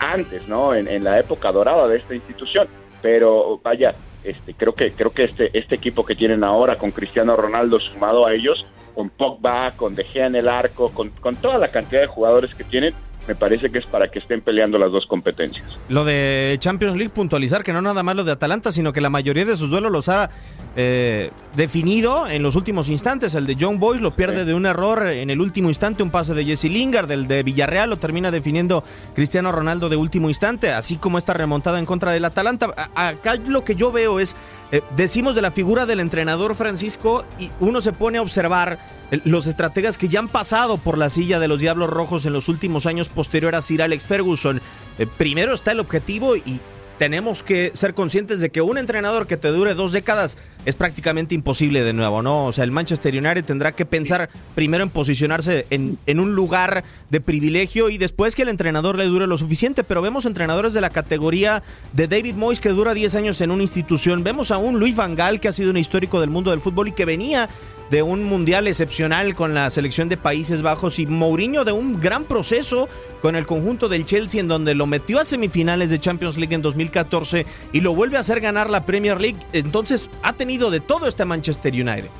antes, 0.00 0.48
¿no? 0.48 0.74
en 0.74 1.04
la 1.04 1.20
época 1.20 1.52
dorada 1.52 1.86
de 1.86 1.98
esta 1.98 2.12
institución 2.12 2.66
pero 3.02 3.60
vaya, 3.62 3.94
este, 4.24 4.54
creo 4.54 4.74
que 4.74 4.92
creo 4.92 5.10
que 5.12 5.24
este 5.24 5.56
este 5.58 5.74
equipo 5.74 6.04
que 6.04 6.14
tienen 6.14 6.44
ahora 6.44 6.76
con 6.76 6.90
Cristiano 6.90 7.36
Ronaldo 7.36 7.80
sumado 7.80 8.26
a 8.26 8.34
ellos, 8.34 8.66
con 8.94 9.10
Pogba, 9.10 9.72
con 9.76 9.94
De 9.94 10.04
Gea 10.04 10.26
en 10.26 10.36
el 10.36 10.48
arco, 10.48 10.90
con, 10.92 11.10
con 11.10 11.36
toda 11.36 11.58
la 11.58 11.68
cantidad 11.68 12.02
de 12.02 12.06
jugadores 12.06 12.54
que 12.54 12.64
tienen, 12.64 12.94
me 13.28 13.34
parece 13.34 13.70
que 13.70 13.78
es 13.78 13.86
para 13.86 14.10
que 14.10 14.18
estén 14.18 14.40
peleando 14.40 14.78
las 14.78 14.90
dos 14.90 15.06
competencias. 15.06 15.64
Lo 15.88 16.04
de 16.04 16.56
Champions 16.58 16.96
League, 16.96 17.12
puntualizar 17.14 17.62
que 17.62 17.72
no 17.72 17.82
nada 17.82 18.02
más 18.02 18.16
lo 18.16 18.24
de 18.24 18.32
Atalanta, 18.32 18.72
sino 18.72 18.92
que 18.92 19.00
la 19.00 19.10
mayoría 19.10 19.44
de 19.44 19.56
sus 19.56 19.70
duelos 19.70 19.92
los 19.92 20.08
ha 20.08 20.30
eh, 20.76 21.30
definido 21.54 22.26
en 22.26 22.42
los 22.42 22.56
últimos 22.56 22.88
instantes. 22.88 23.34
El 23.34 23.46
de 23.46 23.56
John 23.58 23.78
Boyce 23.78 24.02
lo 24.02 24.16
pierde 24.16 24.44
de 24.44 24.54
un 24.54 24.66
error 24.66 25.06
en 25.06 25.30
el 25.30 25.40
último 25.40 25.68
instante, 25.68 26.02
un 26.02 26.10
pase 26.10 26.34
de 26.34 26.44
Jesse 26.44 26.64
Lingard, 26.64 27.10
el 27.10 27.26
de 27.26 27.42
Villarreal 27.42 27.90
lo 27.90 27.98
termina 27.98 28.30
definiendo 28.30 28.82
Cristiano 29.14 29.52
Ronaldo 29.52 29.88
de 29.88 29.96
último 29.96 30.28
instante, 30.28 30.72
así 30.72 30.96
como 30.96 31.18
esta 31.18 31.34
remontada 31.34 31.78
en 31.78 31.86
contra 31.86 32.12
del 32.12 32.24
Atalanta. 32.24 32.74
Acá 32.94 33.36
lo 33.36 33.64
que 33.64 33.74
yo 33.74 33.92
veo 33.92 34.20
es, 34.20 34.36
eh, 34.72 34.82
decimos 34.96 35.34
de 35.34 35.42
la 35.42 35.50
figura 35.50 35.84
del 35.84 36.00
entrenador 36.00 36.54
Francisco 36.54 37.24
y 37.38 37.50
uno 37.58 37.80
se 37.80 37.92
pone 37.92 38.18
a 38.18 38.22
observar 38.22 38.78
los 39.24 39.46
estrategas 39.48 39.98
que 39.98 40.08
ya 40.08 40.20
han 40.20 40.28
pasado 40.28 40.78
por 40.78 40.96
la 40.96 41.10
silla 41.10 41.40
de 41.40 41.48
los 41.48 41.60
Diablos 41.60 41.90
Rojos 41.90 42.24
en 42.26 42.32
los 42.32 42.48
últimos 42.48 42.86
años 42.86 43.08
posterior 43.08 43.54
a 43.56 43.62
Sir 43.62 43.82
Alex 43.82 44.04
Ferguson. 44.06 44.60
Eh, 44.98 45.06
primero 45.18 45.54
está 45.54 45.72
el 45.72 45.80
objetivo 45.80 46.36
y 46.36 46.60
tenemos 46.98 47.42
que 47.42 47.72
ser 47.74 47.94
conscientes 47.94 48.40
de 48.40 48.50
que 48.50 48.60
un 48.60 48.76
entrenador 48.76 49.26
que 49.26 49.38
te 49.38 49.48
dure 49.48 49.74
dos 49.74 49.90
décadas 49.90 50.36
es 50.64 50.76
prácticamente 50.76 51.34
imposible 51.34 51.82
de 51.82 51.92
nuevo, 51.92 52.22
¿no? 52.22 52.46
O 52.46 52.52
sea, 52.52 52.64
el 52.64 52.70
Manchester 52.70 53.14
United 53.14 53.44
tendrá 53.44 53.72
que 53.72 53.86
pensar 53.86 54.28
primero 54.54 54.82
en 54.82 54.90
posicionarse 54.90 55.66
en, 55.70 55.98
en, 56.06 56.20
un 56.20 56.34
lugar 56.34 56.84
de 57.08 57.20
privilegio 57.20 57.90
y 57.90 57.98
después 57.98 58.34
que 58.34 58.42
el 58.42 58.48
entrenador 58.48 58.96
le 58.96 59.04
dure 59.06 59.26
lo 59.26 59.38
suficiente. 59.38 59.84
Pero 59.84 60.02
vemos 60.02 60.26
entrenadores 60.26 60.72
de 60.72 60.80
la 60.80 60.90
categoría 60.90 61.62
de 61.92 62.08
David 62.08 62.34
Moyes 62.34 62.60
que 62.60 62.70
dura 62.70 62.94
10 62.94 63.14
años 63.14 63.40
en 63.40 63.50
una 63.50 63.62
institución. 63.62 64.24
Vemos 64.24 64.50
a 64.50 64.58
un 64.58 64.78
Luis 64.78 64.96
Van 64.96 65.16
Gaal 65.16 65.40
que 65.40 65.48
ha 65.48 65.52
sido 65.52 65.70
un 65.70 65.76
histórico 65.76 66.20
del 66.20 66.30
mundo 66.30 66.50
del 66.50 66.60
fútbol 66.60 66.88
y 66.88 66.92
que 66.92 67.04
venía 67.04 67.48
de 67.90 68.02
un 68.02 68.22
mundial 68.22 68.68
excepcional 68.68 69.34
con 69.34 69.52
la 69.52 69.68
selección 69.68 70.08
de 70.08 70.16
Países 70.16 70.62
Bajos 70.62 71.00
y 71.00 71.06
Mourinho 71.06 71.64
de 71.64 71.72
un 71.72 72.00
gran 72.00 72.24
proceso 72.24 72.88
con 73.20 73.34
el 73.34 73.46
conjunto 73.46 73.88
del 73.88 74.04
Chelsea 74.04 74.40
en 74.40 74.46
donde 74.46 74.76
lo 74.76 74.86
metió 74.86 75.18
a 75.18 75.24
semifinales 75.24 75.90
de 75.90 75.98
Champions 75.98 76.36
League 76.36 76.54
en 76.54 76.62
2014 76.62 77.46
y 77.72 77.80
lo 77.80 77.92
vuelve 77.92 78.16
a 78.16 78.20
hacer 78.20 78.40
ganar 78.40 78.70
la 78.70 78.86
Premier 78.86 79.20
League. 79.20 79.40
Entonces 79.52 80.08
ha 80.22 80.34
tenido 80.34 80.49
de 80.58 80.80
todo 80.80 81.06
este 81.06 81.24
Manchester 81.24 81.72
United. 81.72 82.10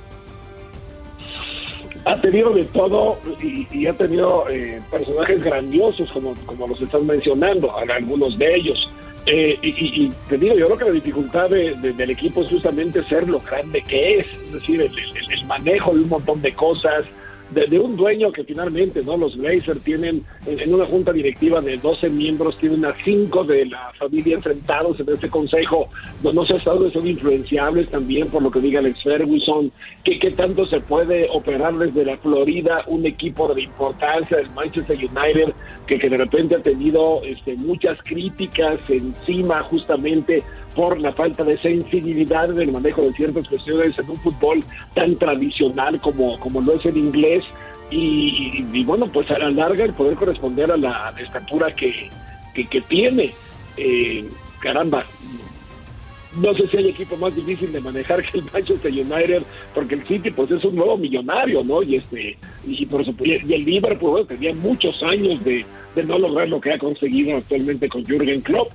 Ha 2.04 2.20
tenido 2.20 2.50
de 2.50 2.64
todo 2.64 3.18
y, 3.42 3.86
ha 3.86 3.92
tenido 3.92 4.48
eh, 4.48 4.80
personajes 4.90 5.42
grandiosos 5.42 6.10
como, 6.12 6.34
como 6.46 6.66
los 6.66 6.80
están 6.80 7.06
mencionando, 7.06 7.76
algunos 7.76 8.38
de 8.38 8.54
ellos. 8.54 8.90
Eh, 9.26 9.58
y, 9.62 10.10
te 10.28 10.38
digo, 10.38 10.56
yo 10.56 10.66
creo 10.66 10.78
que 10.78 10.84
la 10.86 10.90
dificultad 10.92 11.50
del 11.50 12.10
equipo 12.10 12.42
es 12.42 12.48
justamente 12.48 13.04
ser 13.04 13.28
lo 13.28 13.40
grande 13.40 13.82
que 13.82 14.20
es, 14.20 14.26
es 14.46 14.52
decir, 14.52 14.80
el, 14.80 15.46
manejo 15.46 15.92
de 15.92 16.00
un 16.00 16.08
montón 16.08 16.40
de 16.40 16.54
cosas, 16.54 17.04
de, 17.50 17.78
un 17.78 17.96
dueño 17.96 18.32
que 18.32 18.44
finalmente, 18.44 19.02
¿no? 19.02 19.16
Los 19.16 19.36
Blazers 19.36 19.80
tienen 19.82 20.24
en, 20.46 20.74
una 20.74 20.86
junta 20.86 21.12
directiva 21.12 21.60
de 21.60 21.76
12 21.76 22.08
miembros, 22.10 22.56
tienen 22.58 22.84
a 22.84 22.94
5 23.04 23.44
de 23.44 23.66
la 23.66 23.92
familia 23.98 24.36
enfrentados 24.36 24.98
en 25.00 25.08
este 25.08 25.28
consejo, 25.28 25.88
no, 26.22 26.32
no 26.32 26.44
dónde 26.44 26.92
son 26.92 27.06
influenciables 27.06 27.90
también 27.90 28.28
por 28.28 28.42
lo 28.42 28.50
que 28.50 28.60
diga 28.60 28.80
Alex 28.80 29.02
Ferguson, 29.02 29.72
que 30.04 30.18
qué 30.18 30.30
tanto 30.30 30.66
se 30.66 30.80
puede 30.80 31.28
operar 31.30 31.76
desde 31.78 32.04
la 32.04 32.16
Florida 32.18 32.84
un 32.86 33.06
equipo 33.06 33.52
de 33.54 33.62
importancia 33.62 34.38
del 34.38 34.50
Manchester 34.52 34.96
United, 34.96 35.52
que, 35.86 35.98
que 35.98 36.08
de 36.08 36.16
repente 36.16 36.56
ha 36.56 36.62
tenido 36.62 37.22
este, 37.24 37.56
muchas 37.56 37.98
críticas 38.02 38.78
encima 38.88 39.62
justamente 39.62 40.42
por 40.74 40.98
la 41.00 41.12
falta 41.12 41.44
de 41.44 41.58
sensibilidad 41.58 42.50
en 42.50 42.60
el 42.60 42.72
manejo 42.72 43.02
de 43.02 43.12
ciertas 43.12 43.46
cuestiones 43.48 43.98
en 43.98 44.10
un 44.10 44.16
fútbol 44.16 44.62
tan 44.94 45.16
tradicional 45.16 46.00
como, 46.00 46.38
como 46.38 46.60
lo 46.60 46.74
es 46.74 46.86
el 46.86 46.96
inglés. 46.96 47.44
Y, 47.90 48.84
bueno, 48.84 49.06
pues 49.06 49.30
a 49.30 49.38
la 49.38 49.50
larga 49.50 49.84
el 49.84 49.94
poder 49.94 50.16
corresponder 50.16 50.70
a 50.70 50.76
la 50.76 51.14
estatura 51.18 51.74
que, 51.74 52.08
que, 52.54 52.80
tiene. 52.82 53.32
Eh, 53.76 54.28
caramba, 54.60 55.04
no 56.36 56.54
sé 56.54 56.68
si 56.68 56.76
hay 56.76 56.88
equipo 56.88 57.16
más 57.16 57.34
difícil 57.34 57.72
de 57.72 57.80
manejar 57.80 58.22
que 58.22 58.38
el 58.38 58.44
Manchester 58.52 58.92
United, 58.92 59.42
porque 59.74 59.96
el 59.96 60.06
City 60.06 60.30
pues 60.30 60.50
es 60.50 60.64
un 60.64 60.76
nuevo 60.76 60.96
millonario, 60.96 61.64
¿no? 61.64 61.82
Y 61.82 61.96
este 61.96 62.36
y 62.66 62.86
por 62.86 63.04
supuesto, 63.04 63.46
y 63.46 63.54
el 63.54 63.64
Liverpool 63.64 64.26
tenía 64.26 64.54
muchos 64.54 65.02
años 65.02 65.42
de, 65.44 65.64
de 65.94 66.04
no 66.04 66.18
lograr 66.18 66.48
lo 66.48 66.60
que 66.60 66.72
ha 66.72 66.78
conseguido 66.78 67.38
actualmente 67.38 67.88
con 67.88 68.04
Jürgen 68.04 68.42
Klopp 68.42 68.70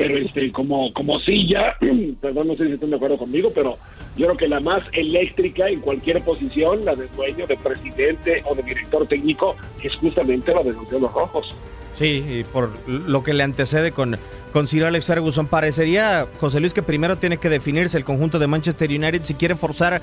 pero 0.00 0.16
este 0.16 0.50
como 0.50 0.92
como 0.94 1.20
silla, 1.20 1.76
perdón, 2.22 2.48
no 2.48 2.56
sé 2.56 2.66
si 2.66 2.72
están 2.72 2.88
de 2.88 2.96
acuerdo 2.96 3.18
conmigo, 3.18 3.52
pero 3.54 3.76
yo 4.16 4.26
creo 4.26 4.36
que 4.36 4.48
la 4.48 4.60
más 4.60 4.82
eléctrica 4.92 5.68
en 5.68 5.80
cualquier 5.80 6.22
posición, 6.22 6.84
la 6.84 6.94
de 6.94 7.06
dueño, 7.08 7.46
de 7.46 7.56
presidente 7.56 8.42
o 8.44 8.54
de 8.54 8.62
director 8.62 9.06
técnico, 9.06 9.56
es 9.82 9.94
justamente 9.96 10.52
la 10.52 10.62
de 10.62 10.72
los 10.72 11.12
Rojos. 11.12 11.54
Sí, 11.94 12.24
y 12.28 12.44
por 12.44 12.70
lo 12.86 13.22
que 13.22 13.34
le 13.34 13.42
antecede 13.42 13.92
con, 13.92 14.16
con 14.52 14.66
Sir 14.66 14.84
Alex 14.84 15.06
Ferguson, 15.06 15.46
parecería, 15.46 16.26
José 16.38 16.60
Luis, 16.60 16.72
que 16.72 16.82
primero 16.82 17.18
tiene 17.18 17.36
que 17.38 17.48
definirse 17.50 17.98
el 17.98 18.04
conjunto 18.04 18.38
de 18.38 18.46
Manchester 18.46 18.88
United 18.88 19.22
si 19.24 19.34
quiere 19.34 19.54
forzar 19.54 20.00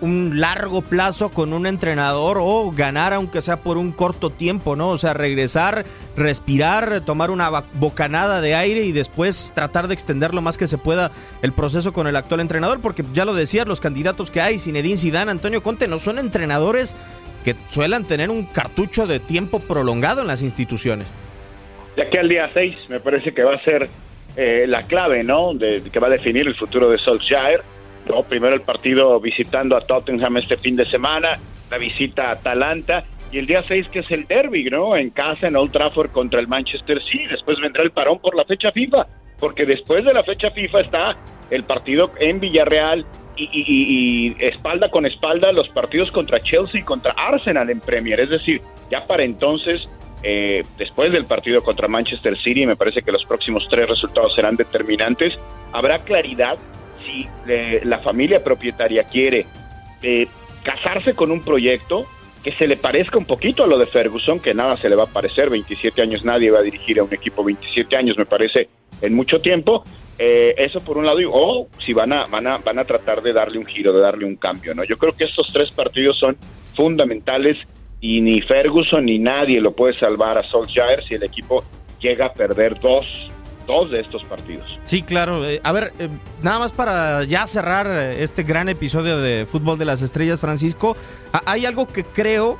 un 0.00 0.38
largo 0.38 0.82
plazo 0.82 1.30
con 1.30 1.52
un 1.52 1.66
entrenador 1.66 2.38
o 2.40 2.70
ganar, 2.70 3.14
aunque 3.14 3.40
sea 3.40 3.62
por 3.62 3.78
un 3.78 3.90
corto 3.90 4.30
tiempo, 4.30 4.76
¿no? 4.76 4.90
O 4.90 4.98
sea, 4.98 5.14
regresar, 5.14 5.84
respirar, 6.16 7.00
tomar 7.00 7.30
una 7.30 7.50
bocanada 7.74 8.40
de 8.40 8.54
aire 8.54 8.84
y 8.84 8.92
después 8.92 9.50
tratar 9.54 9.88
de 9.88 9.94
extender 9.94 10.34
lo 10.34 10.42
más 10.42 10.56
que 10.56 10.66
se 10.66 10.78
pueda 10.78 11.10
el 11.42 11.52
proceso 11.52 11.92
con 11.92 12.06
el 12.06 12.16
actual 12.16 12.40
entrenador, 12.40 12.80
porque 12.80 13.04
ya 13.12 13.24
lo 13.24 13.34
decías, 13.34 13.66
los 13.66 13.80
candidatos 13.80 14.30
que 14.30 14.40
hay, 14.40 14.58
Zinedine 14.58 14.98
Zidane, 14.98 15.30
Antonio 15.30 15.62
Conte, 15.62 15.88
no 15.88 15.98
son 15.98 16.18
entrenadores 16.18 16.94
que 17.44 17.56
suelen 17.70 18.04
tener 18.04 18.30
un 18.30 18.44
cartucho 18.44 19.06
de 19.06 19.18
tiempo 19.18 19.60
prolongado 19.60 20.20
en 20.20 20.26
las 20.26 20.42
instituciones 20.42 21.06
ya 21.96 22.08
que 22.08 22.18
al 22.18 22.28
día 22.28 22.50
6 22.52 22.76
me 22.88 23.00
parece 23.00 23.32
que 23.32 23.42
va 23.42 23.54
a 23.54 23.64
ser 23.64 23.88
eh, 24.36 24.64
la 24.68 24.84
clave, 24.84 25.24
¿no? 25.24 25.54
De, 25.54 25.82
que 25.90 25.98
va 25.98 26.06
a 26.06 26.10
definir 26.10 26.46
el 26.46 26.54
futuro 26.54 26.88
de 26.90 26.98
Solskjaer. 26.98 27.62
¿no? 28.08 28.22
Primero 28.22 28.54
el 28.54 28.62
partido 28.62 29.20
visitando 29.20 29.76
a 29.76 29.82
Tottenham 29.82 30.38
este 30.38 30.56
fin 30.56 30.76
de 30.76 30.86
semana, 30.86 31.38
la 31.70 31.78
visita 31.78 32.28
a 32.28 32.30
Atalanta 32.32 33.04
y 33.32 33.38
el 33.38 33.46
día 33.46 33.62
6 33.66 33.88
que 33.90 34.00
es 34.00 34.10
el 34.10 34.26
derby, 34.26 34.64
¿no? 34.64 34.96
En 34.96 35.10
casa 35.10 35.48
en 35.48 35.56
Old 35.56 35.72
Trafford 35.72 36.10
contra 36.10 36.40
el 36.40 36.48
Manchester 36.48 37.00
City. 37.04 37.26
Después 37.30 37.58
vendrá 37.60 37.82
el 37.82 37.92
parón 37.92 38.18
por 38.18 38.34
la 38.34 38.44
fecha 38.44 38.72
FIFA, 38.72 39.06
porque 39.38 39.66
después 39.66 40.04
de 40.04 40.12
la 40.12 40.24
fecha 40.24 40.50
FIFA 40.50 40.80
está 40.80 41.16
el 41.50 41.64
partido 41.64 42.10
en 42.18 42.40
Villarreal 42.40 43.04
y, 43.36 44.34
espalda 44.38 44.90
con 44.90 45.06
espalda 45.06 45.52
los 45.52 45.68
partidos 45.70 46.10
contra 46.10 46.40
Chelsea 46.40 46.80
y 46.80 46.84
contra 46.84 47.12
Arsenal 47.12 47.70
en 47.70 47.80
Premier. 47.80 48.20
Es 48.20 48.30
decir, 48.30 48.60
ya 48.90 49.04
para 49.06 49.24
entonces 49.24 49.88
eh, 50.22 50.62
después 50.76 51.12
del 51.12 51.24
partido 51.24 51.62
contra 51.62 51.88
Manchester 51.88 52.36
City, 52.38 52.66
me 52.66 52.76
parece 52.76 53.02
que 53.02 53.12
los 53.12 53.24
próximos 53.24 53.66
tres 53.70 53.88
resultados 53.88 54.34
serán 54.34 54.56
determinantes. 54.56 55.38
Habrá 55.72 56.00
claridad 56.00 56.58
si 57.04 57.26
eh, 57.48 57.80
la 57.84 58.00
familia 58.00 58.44
propietaria 58.44 59.04
quiere 59.04 59.46
eh, 60.02 60.28
casarse 60.62 61.14
con 61.14 61.30
un 61.30 61.40
proyecto 61.42 62.06
que 62.42 62.52
se 62.52 62.66
le 62.66 62.76
parezca 62.76 63.18
un 63.18 63.24
poquito 63.24 63.64
a 63.64 63.66
lo 63.66 63.78
de 63.78 63.86
Ferguson, 63.86 64.40
que 64.40 64.54
nada 64.54 64.76
se 64.76 64.88
le 64.88 64.96
va 64.96 65.04
a 65.04 65.06
parecer, 65.06 65.50
27 65.50 66.00
años 66.00 66.24
nadie 66.24 66.50
va 66.50 66.60
a 66.60 66.62
dirigir 66.62 66.98
a 66.98 67.04
un 67.04 67.12
equipo 67.12 67.44
27 67.44 67.96
años, 67.96 68.16
me 68.16 68.24
parece, 68.24 68.68
en 69.02 69.14
mucho 69.14 69.38
tiempo. 69.38 69.84
eso 70.18 70.80
por 70.80 70.98
un 70.98 71.06
lado, 71.06 71.18
o 71.30 71.68
si 71.84 71.92
van 71.92 72.12
a, 72.12 72.26
van, 72.26 72.46
a, 72.46 72.58
van 72.58 72.78
a 72.78 72.84
tratar 72.84 73.22
de 73.22 73.32
darle 73.32 73.58
un 73.58 73.66
giro, 73.66 73.92
de 73.92 74.00
darle 74.00 74.24
un 74.24 74.36
cambio, 74.36 74.74
¿no? 74.74 74.84
Yo 74.84 74.96
creo 74.96 75.14
que 75.14 75.24
estos 75.24 75.50
tres 75.52 75.70
partidos 75.70 76.18
son 76.18 76.36
fundamentales 76.74 77.58
y 78.00 78.20
ni 78.20 78.40
Ferguson 78.40 79.04
ni 79.04 79.18
nadie 79.18 79.60
lo 79.60 79.72
puede 79.72 79.94
salvar 79.94 80.38
a 80.38 80.42
Solskjaer 80.44 81.04
si 81.06 81.14
el 81.14 81.22
equipo 81.22 81.64
llega 82.00 82.26
a 82.26 82.32
perder 82.32 82.80
dos, 82.80 83.06
dos 83.66 83.90
de 83.90 84.00
estos 84.00 84.24
partidos. 84.24 84.78
Sí, 84.84 85.02
claro. 85.02 85.46
Eh, 85.46 85.60
a 85.62 85.72
ver, 85.72 85.92
eh, 85.98 86.08
nada 86.42 86.58
más 86.58 86.72
para 86.72 87.24
ya 87.24 87.46
cerrar 87.46 87.86
eh, 87.88 88.22
este 88.22 88.42
gran 88.42 88.68
episodio 88.68 89.18
de 89.18 89.44
Fútbol 89.46 89.78
de 89.78 89.84
las 89.84 90.00
Estrellas, 90.00 90.40
Francisco, 90.40 90.96
hay 91.44 91.66
algo 91.66 91.86
que 91.86 92.04
creo 92.04 92.58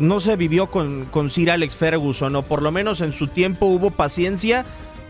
no 0.00 0.20
se 0.20 0.36
vivió 0.36 0.66
con, 0.66 1.06
con 1.06 1.30
Sir 1.30 1.50
Alex 1.50 1.78
Ferguson, 1.78 2.36
o 2.36 2.42
por 2.42 2.60
lo 2.60 2.70
menos 2.70 3.00
en 3.00 3.14
su 3.14 3.28
tiempo 3.28 3.64
hubo 3.64 3.90
paciencia 3.90 4.66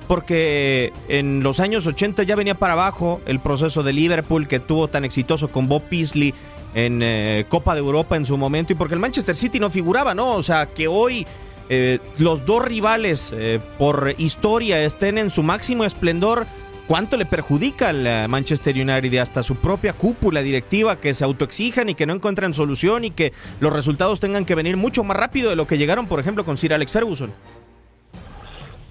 porque 0.07 0.93
en 1.09 1.43
los 1.43 1.59
años 1.59 1.85
80 1.85 2.23
ya 2.23 2.37
venía 2.37 2.55
para 2.55 2.75
abajo 2.75 3.21
el 3.27 3.41
proceso 3.41 3.83
de 3.83 3.93
Liverpool 3.93 4.47
que 4.47 4.61
tuvo 4.61 4.87
tan 4.87 5.05
exitoso 5.05 5.49
con 5.49 5.67
Bob 5.67 5.83
Paisley 5.91 6.33
en 6.77 7.45
Copa 7.49 7.75
de 7.75 7.81
Europa 7.81 8.17
en 8.17 8.27
su 8.27 8.37
momento 8.37 8.73
y 8.73 8.77
porque 8.77 8.95
el 8.95 9.01
Manchester 9.01 9.35
City 9.35 9.59
no 9.59 9.71
figuraba, 9.71 10.15
¿no? 10.15 10.35
O 10.35 10.43
sea, 10.43 10.67
que 10.67 10.87
hoy 10.87 11.27
eh, 11.69 11.99
los 12.19 12.47
dos 12.47 12.65
rivales 12.65 13.33
eh, 13.37 13.59
por 13.79 14.15
historia 14.19 14.85
estén 14.85 15.19
en 15.19 15.31
su 15.31 15.43
máximo 15.43 15.85
esplendor, 15.85 16.47
¿cuánto 16.87 17.17
le 17.17 17.27
perjudica 17.27 17.89
al 17.89 18.07
eh, 18.07 18.29
Manchester 18.29 18.77
United 18.77 19.19
hasta 19.19 19.43
su 19.43 19.57
propia 19.57 19.93
cúpula 19.93 20.43
directiva 20.43 21.01
que 21.01 21.13
se 21.13 21.25
autoexijan 21.25 21.89
y 21.89 21.95
que 21.95 22.07
no 22.07 22.15
encuentran 22.15 22.55
solución 22.55 23.05
y 23.05 23.11
que 23.11 23.33
los 23.59 23.73
resultados 23.73 24.21
tengan 24.21 24.45
que 24.45 24.55
venir 24.55 24.77
mucho 24.77 25.03
más 25.03 25.17
rápido 25.17 25.51
de 25.51 25.57
lo 25.57 25.67
que 25.67 25.77
llegaron, 25.77 26.07
por 26.07 26.21
ejemplo, 26.21 26.45
con 26.45 26.57
Sir 26.57 26.73
Alex 26.73 26.93
Ferguson? 26.93 27.33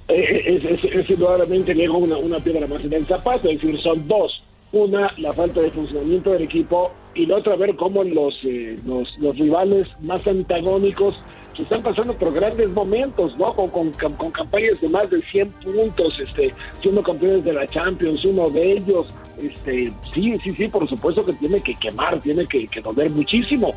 Es, 0.10 1.10
indudablemente 1.10 1.74
llegó 1.74 1.98
una, 1.98 2.17
una 2.17 2.39
piedra 2.39 2.67
más 2.67 2.84
en 2.84 2.93
el 2.93 3.06
zapato, 3.06 3.50
es 3.50 3.62
decir, 3.62 3.82
son 3.82 4.06
dos. 4.08 4.43
Una, 4.74 5.13
la 5.17 5.32
falta 5.32 5.62
de 5.62 5.71
funcionamiento 5.71 6.32
del 6.32 6.43
equipo 6.43 6.91
y 7.15 7.25
la 7.25 7.38
otra, 7.38 7.56
ver 7.56 7.75
cómo 7.75 8.04
los, 8.04 8.38
los, 8.86 9.17
los 9.17 9.38
rivales 9.38 9.88
más 10.01 10.28
antagónicos 10.28 11.21
están 11.63 11.84
pasando 11.84 12.13
por 12.13 12.34
grandes 12.34 12.70
momentos, 12.70 13.38
¿no? 13.38 13.54
Con, 13.54 13.70
con, 13.70 13.91
con, 13.91 14.32
campañas 14.32 14.80
de 14.82 14.89
más 14.89 15.10
de 15.10 15.20
100 15.20 15.50
puntos, 15.52 16.20
este, 16.20 16.54
siendo 16.82 17.02
campeones 17.02 17.44
de 17.44 17.54
la 17.54 17.68
Champions, 17.68 18.24
uno 18.26 18.50
de 18.50 18.74
ellos, 18.74 19.08
este, 19.38 19.91
sí, 20.13 20.34
sí, 20.44 20.52
sí, 20.52 20.68
por 20.68 20.88
supuesto 20.89 21.26
que 21.26 21.34
tiene 21.34 21.62
que 21.62 21.76
quemar, 21.76 22.20
tiene 22.22 22.46
que, 22.48 22.68
que 22.68 22.82
doler 22.82 23.10
muchísimo. 23.10 23.74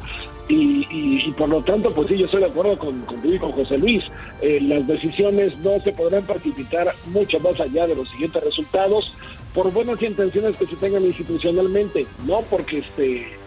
Y, 0.48 0.86
y, 0.90 1.30
por 1.32 1.48
lo 1.48 1.62
tanto, 1.62 1.90
pues 1.94 2.08
sí, 2.08 2.16
yo 2.16 2.24
estoy 2.24 2.40
de 2.40 2.46
acuerdo 2.46 2.78
con, 2.78 3.02
con, 3.02 3.20
y 3.24 3.38
con 3.38 3.52
José 3.52 3.76
Luis. 3.76 4.02
Eh, 4.40 4.60
las 4.62 4.86
decisiones 4.86 5.56
no 5.58 5.78
se 5.80 5.92
podrán 5.92 6.24
precipitar 6.24 6.92
mucho 7.06 7.38
más 7.40 7.60
allá 7.60 7.86
de 7.86 7.94
los 7.94 8.08
siguientes 8.10 8.42
resultados 8.42 9.14
por 9.54 9.72
buenas 9.72 10.00
intenciones 10.02 10.56
que 10.56 10.66
se 10.66 10.76
tengan 10.76 11.04
institucionalmente, 11.04 12.06
no 12.26 12.40
porque 12.50 12.78
este 12.78 13.37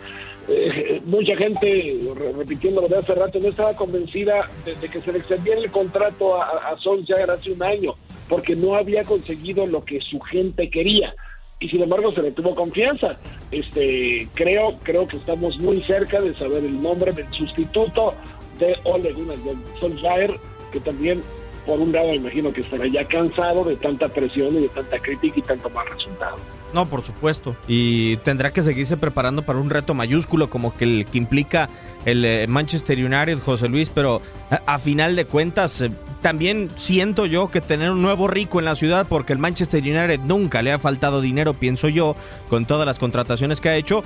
eh, 0.47 1.01
mucha 1.05 1.35
gente, 1.35 1.99
repitiendo 2.37 2.81
lo 2.81 2.87
de 2.87 2.97
hace 2.97 3.13
rato, 3.13 3.39
no 3.39 3.49
estaba 3.49 3.75
convencida 3.75 4.49
de, 4.65 4.73
que 4.87 5.01
se 5.01 5.11
le 5.11 5.19
extendiera 5.19 5.59
el 5.59 5.71
contrato 5.71 6.41
a, 6.41 6.71
a 6.71 6.77
Solskjaer 6.79 7.29
hace 7.29 7.51
un 7.51 7.63
año, 7.63 7.95
porque 8.27 8.55
no 8.55 8.75
había 8.75 9.03
conseguido 9.03 9.65
lo 9.65 9.83
que 9.85 10.01
su 10.01 10.19
gente 10.19 10.69
quería. 10.69 11.13
Y 11.59 11.69
sin 11.69 11.81
embargo 11.83 12.11
se 12.11 12.23
le 12.23 12.31
tuvo 12.31 12.55
confianza. 12.55 13.17
Este, 13.51 14.27
creo, 14.33 14.79
creo 14.81 15.07
que 15.07 15.17
estamos 15.17 15.59
muy 15.59 15.83
cerca 15.83 16.19
de 16.19 16.35
saber 16.35 16.65
el 16.65 16.81
nombre 16.81 17.11
del 17.11 17.31
sustituto 17.31 18.15
de 18.57 18.75
Ole 18.83 19.13
Gunnar 19.13 19.37
Solskjaer, 19.79 20.33
que 20.71 20.79
también 20.79 21.21
por 21.65 21.79
un 21.79 21.91
lado 21.91 22.13
imagino 22.13 22.51
que 22.51 22.61
estará 22.61 22.87
ya 22.87 23.05
cansado 23.05 23.63
de 23.63 23.75
tanta 23.75 24.09
presión 24.09 24.55
y 24.57 24.61
de 24.61 24.69
tanta 24.69 24.97
crítica 24.97 25.39
y 25.39 25.41
tanto 25.43 25.69
mal 25.69 25.85
resultado. 25.87 26.37
No, 26.73 26.85
por 26.85 27.03
supuesto. 27.03 27.55
Y 27.67 28.17
tendrá 28.17 28.51
que 28.51 28.63
seguirse 28.63 28.97
preparando 28.97 29.43
para 29.43 29.59
un 29.59 29.69
reto 29.69 29.93
mayúsculo 29.93 30.49
como 30.49 30.75
que 30.75 30.85
el 30.85 31.05
que 31.05 31.17
implica 31.17 31.69
el 32.05 32.23
eh, 32.25 32.47
Manchester 32.47 32.97
United, 32.97 33.39
José 33.39 33.67
Luis, 33.67 33.89
pero 33.89 34.21
a, 34.65 34.79
final 34.79 35.15
de 35.15 35.25
cuentas 35.25 35.81
eh, 35.81 35.91
también 36.21 36.69
siento 36.75 37.25
yo 37.25 37.49
que 37.49 37.61
tener 37.61 37.91
un 37.91 38.01
nuevo 38.01 38.27
rico 38.27 38.59
en 38.59 38.65
la 38.65 38.75
ciudad, 38.75 39.05
porque 39.07 39.33
el 39.33 39.39
Manchester 39.39 39.81
United 39.81 40.19
nunca 40.21 40.61
le 40.61 40.71
ha 40.71 40.79
faltado 40.79 41.21
dinero, 41.21 41.53
pienso 41.53 41.89
yo, 41.89 42.15
con 42.49 42.65
todas 42.65 42.85
las 42.85 42.99
contrataciones 42.99 43.59
que 43.59 43.69
ha 43.69 43.75
hecho, 43.75 44.03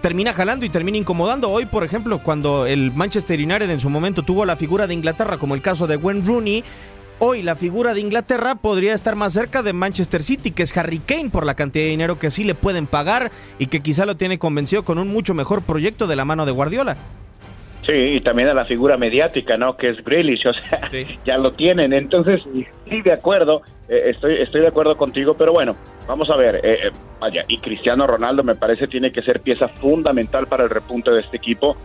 termina 0.00 0.32
jalando 0.32 0.64
y 0.64 0.68
termina 0.68 0.98
incomodando. 0.98 1.50
Hoy, 1.50 1.66
por 1.66 1.84
ejemplo, 1.84 2.20
cuando 2.22 2.66
el 2.66 2.92
Manchester 2.92 3.38
United 3.38 3.70
en 3.70 3.80
su 3.80 3.90
momento 3.90 4.22
tuvo 4.22 4.44
la 4.44 4.56
figura 4.56 4.86
de 4.86 4.94
Inglaterra, 4.94 5.38
como 5.38 5.54
el 5.54 5.62
caso 5.62 5.86
de 5.86 5.96
Wayne 5.96 6.22
Rooney, 6.24 6.64
Hoy 7.24 7.40
la 7.40 7.54
figura 7.54 7.94
de 7.94 8.00
Inglaterra 8.00 8.56
podría 8.56 8.94
estar 8.94 9.14
más 9.14 9.32
cerca 9.32 9.62
de 9.62 9.72
Manchester 9.72 10.24
City, 10.24 10.50
que 10.50 10.64
es 10.64 10.76
Harry 10.76 10.98
Kane, 10.98 11.30
por 11.30 11.46
la 11.46 11.54
cantidad 11.54 11.84
de 11.84 11.90
dinero 11.90 12.18
que 12.18 12.32
sí 12.32 12.42
le 12.42 12.56
pueden 12.56 12.88
pagar 12.88 13.30
y 13.60 13.66
que 13.66 13.78
quizá 13.78 14.06
lo 14.06 14.16
tiene 14.16 14.40
convencido 14.40 14.84
con 14.84 14.98
un 14.98 15.06
mucho 15.06 15.32
mejor 15.32 15.62
proyecto 15.62 16.08
de 16.08 16.16
la 16.16 16.24
mano 16.24 16.46
de 16.46 16.50
Guardiola. 16.50 16.96
Sí, 17.86 17.92
y 17.92 18.20
también 18.22 18.48
a 18.48 18.54
la 18.54 18.64
figura 18.64 18.96
mediática, 18.96 19.56
¿no? 19.56 19.76
Que 19.76 19.90
es 19.90 20.04
Grealish, 20.04 20.48
o 20.48 20.52
sea, 20.52 20.80
ya 21.24 21.38
lo 21.38 21.52
tienen. 21.52 21.92
Entonces, 21.92 22.40
sí, 22.88 23.00
de 23.02 23.12
acuerdo, 23.12 23.62
eh, 23.88 24.02
estoy, 24.06 24.42
estoy 24.42 24.62
de 24.62 24.68
acuerdo 24.68 24.96
contigo, 24.96 25.36
pero 25.36 25.52
bueno, 25.52 25.76
vamos 26.08 26.28
a 26.28 26.34
ver, 26.34 26.56
eh, 26.56 26.88
eh, 26.88 26.90
vaya, 27.20 27.42
y 27.46 27.58
Cristiano 27.58 28.04
Ronaldo 28.04 28.42
me 28.42 28.56
parece 28.56 28.88
tiene 28.88 29.12
que 29.12 29.22
ser 29.22 29.40
pieza 29.40 29.68
fundamental 29.68 30.48
para 30.48 30.64
el 30.64 30.70
repunte 30.70 31.12
de 31.12 31.20
este 31.20 31.36
equipo. 31.36 31.76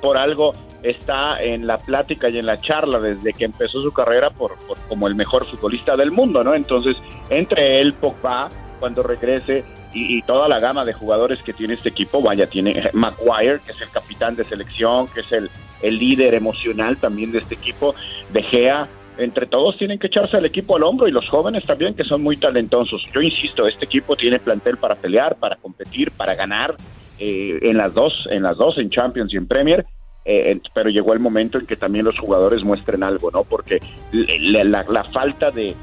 Por 0.00 0.16
algo 0.16 0.52
está 0.82 1.42
en 1.42 1.66
la 1.66 1.78
plática 1.78 2.28
y 2.28 2.38
en 2.38 2.46
la 2.46 2.60
charla 2.60 2.98
desde 2.98 3.32
que 3.32 3.44
empezó 3.44 3.80
su 3.82 3.92
carrera 3.92 4.30
por, 4.30 4.56
como 4.88 5.06
el 5.06 5.14
mejor 5.14 5.46
futbolista 5.46 5.96
del 5.96 6.10
mundo, 6.10 6.42
¿no? 6.42 6.54
Entonces, 6.54 6.96
entre 7.30 7.80
él, 7.80 7.94
Pogba, 7.94 8.48
cuando 8.80 9.02
regrese, 9.02 9.64
y, 9.94 10.22
toda 10.22 10.48
la 10.48 10.58
gama 10.58 10.84
de 10.84 10.92
jugadores 10.94 11.42
que 11.42 11.52
tiene 11.52 11.74
este 11.74 11.90
equipo, 11.90 12.22
vaya, 12.22 12.46
tiene 12.46 12.90
Maguire, 12.94 13.60
que 13.64 13.72
es 13.72 13.80
el 13.80 13.90
capitán 13.90 14.34
de 14.34 14.44
selección, 14.44 15.06
que 15.08 15.20
es 15.20 15.30
el, 15.32 15.50
el 15.82 15.98
líder 15.98 16.34
emocional 16.34 16.96
también 16.96 17.30
de 17.30 17.38
este 17.38 17.54
equipo, 17.54 17.94
De 18.32 18.42
Gea, 18.42 18.88
entre 19.18 19.46
todos 19.46 19.76
tienen 19.76 19.98
que 19.98 20.06
echarse 20.06 20.38
al 20.38 20.46
equipo 20.46 20.76
al 20.76 20.84
hombro 20.84 21.06
y 21.06 21.10
los 21.10 21.28
jóvenes 21.28 21.64
también 21.64 21.94
que 21.94 22.04
son 22.04 22.22
muy 22.22 22.38
talentosos. 22.38 23.02
Yo 23.14 23.20
insisto, 23.20 23.66
este 23.66 23.84
equipo 23.84 24.16
tiene 24.16 24.38
plantel 24.38 24.78
para 24.78 24.94
pelear, 24.94 25.36
para 25.36 25.56
competir, 25.56 26.10
para 26.12 26.34
ganar 26.34 26.74
eh, 27.24 27.58
en 27.62 27.76
las 27.76 27.94
dos, 27.94 28.26
en 28.30 28.42
las 28.42 28.56
dos, 28.56 28.78
en 28.78 28.90
Champions 28.90 29.32
y 29.32 29.36
en 29.36 29.46
Premier 29.46 29.86
eh, 30.24 30.60
pero 30.72 30.88
llegó 30.88 31.12
el 31.12 31.18
momento 31.18 31.58
en 31.58 31.66
que 31.66 31.76
también 31.76 32.04
los 32.04 32.18
jugadores 32.18 32.62
muestren 32.62 33.02
algo, 33.02 33.30
¿no? 33.30 33.42
Porque 33.42 33.80
la, 34.12 35.04
falta 35.04 35.50
de, 35.50 35.74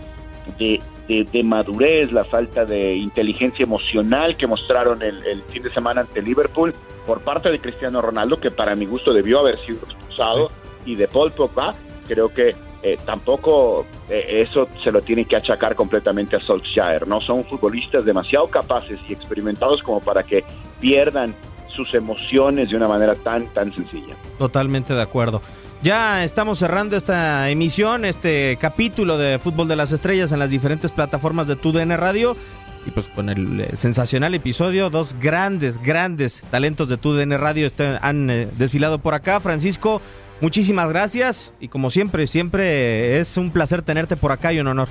de, 0.57 1.43
madurez, 1.43 2.11
la 2.11 2.23
falta 2.23 2.65
de 2.65 2.95
inteligencia 2.95 3.63
emocional 3.63 4.37
que 4.37 4.47
mostraron 4.47 5.01
el, 5.01 5.43
fin 5.47 5.63
de 5.63 5.73
semana 5.73 6.01
ante 6.01 6.21
Liverpool 6.21 6.73
por 7.05 7.21
parte 7.21 7.51
de 7.51 7.59
Cristiano 7.59 8.01
Ronaldo, 8.01 8.39
que 8.39 8.51
para 8.51 8.75
mi 8.75 8.85
gusto 8.85 9.13
debió 9.13 9.39
haber 9.39 9.57
sido 9.65 9.79
expulsado, 9.83 10.51
y 10.85 10.95
de 10.95 11.07
Paul 11.07 11.31
Pogba, 11.31 11.75
creo 12.07 12.29
que 12.29 12.55
eh, 12.81 12.97
tampoco 13.05 13.85
eh, 14.09 14.45
eso 14.47 14.69
se 14.83 14.91
lo 14.91 15.01
tiene 15.01 15.25
que 15.25 15.35
achacar 15.35 15.75
completamente 15.75 16.37
a 16.37 16.39
Solskjaer, 16.39 17.07
¿no? 17.07 17.19
Son 17.19 17.43
futbolistas 17.43 18.05
demasiado 18.05 18.47
capaces 18.47 18.97
y 19.07 19.13
experimentados 19.13 19.83
como 19.83 19.99
para 19.99 20.23
que 20.23 20.45
pierdan 20.79 21.35
sus 21.67 21.93
emociones 21.93 22.69
de 22.69 22.77
una 22.77 22.87
manera 22.87 23.15
tan, 23.15 23.47
tan 23.47 23.73
sencilla. 23.75 24.15
Totalmente 24.37 24.93
de 24.93 25.01
acuerdo. 25.01 25.41
Ya 25.81 26.23
estamos 26.23 26.59
cerrando 26.59 26.95
esta 26.95 27.49
emisión, 27.49 28.05
este 28.05 28.57
capítulo 28.59 29.17
de 29.17 29.39
Fútbol 29.39 29.67
de 29.67 29.75
las 29.75 29.91
Estrellas 29.91 30.31
en 30.31 30.39
las 30.39 30.49
diferentes 30.49 30.91
plataformas 30.91 31.47
de 31.47 31.57
TUDN 31.57 31.97
Radio. 31.97 32.37
Y 32.85 32.91
pues 32.91 33.09
con 33.09 33.29
el 33.29 33.59
eh, 33.59 33.71
sensacional 33.75 34.33
episodio, 34.35 34.89
dos 34.89 35.15
grandes, 35.19 35.81
grandes 35.81 36.43
talentos 36.49 36.87
de 36.87 36.95
TUDN 36.95 37.37
Radio 37.37 37.67
han 38.01 38.27
desfilado 38.57 38.99
por 38.99 39.13
acá. 39.13 39.41
Francisco, 39.41 40.01
muchísimas 40.41 40.89
gracias. 40.89 41.53
Y 41.59 41.67
como 41.67 41.89
siempre, 41.89 42.27
siempre 42.27 43.19
es 43.19 43.37
un 43.37 43.51
placer 43.51 43.81
tenerte 43.81 44.15
por 44.15 44.31
acá 44.31 44.53
y 44.53 44.59
un 44.59 44.67
honor. 44.67 44.87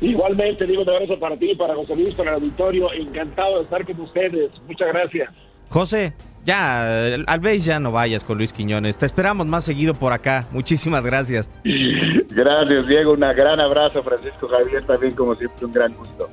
Igualmente, 0.00 0.66
digo 0.66 0.84
de 0.84 0.94
abrazo 0.94 1.18
para 1.18 1.36
ti, 1.36 1.54
para 1.54 1.74
José 1.74 1.94
Luis, 1.94 2.14
para 2.14 2.30
el 2.30 2.36
auditorio. 2.36 2.92
Encantado 2.92 3.58
de 3.58 3.64
estar 3.64 3.84
con 3.84 4.00
ustedes. 4.00 4.50
Muchas 4.66 4.88
gracias. 4.88 5.30
José, 5.68 6.14
ya, 6.44 7.14
al 7.26 7.40
vez 7.40 7.64
ya 7.64 7.78
no 7.78 7.92
vayas 7.92 8.24
con 8.24 8.38
Luis 8.38 8.52
Quiñones. 8.52 8.96
Te 8.96 9.06
esperamos 9.06 9.46
más 9.46 9.64
seguido 9.64 9.94
por 9.94 10.12
acá. 10.12 10.46
Muchísimas 10.52 11.02
gracias. 11.04 11.50
Gracias, 12.30 12.86
Diego. 12.86 13.12
Un 13.12 13.20
gran 13.20 13.58
abrazo, 13.58 14.02
Francisco 14.02 14.48
Javier. 14.48 14.84
También, 14.84 15.14
como 15.14 15.34
siempre, 15.34 15.66
un 15.66 15.72
gran 15.72 15.92
gusto. 15.94 16.30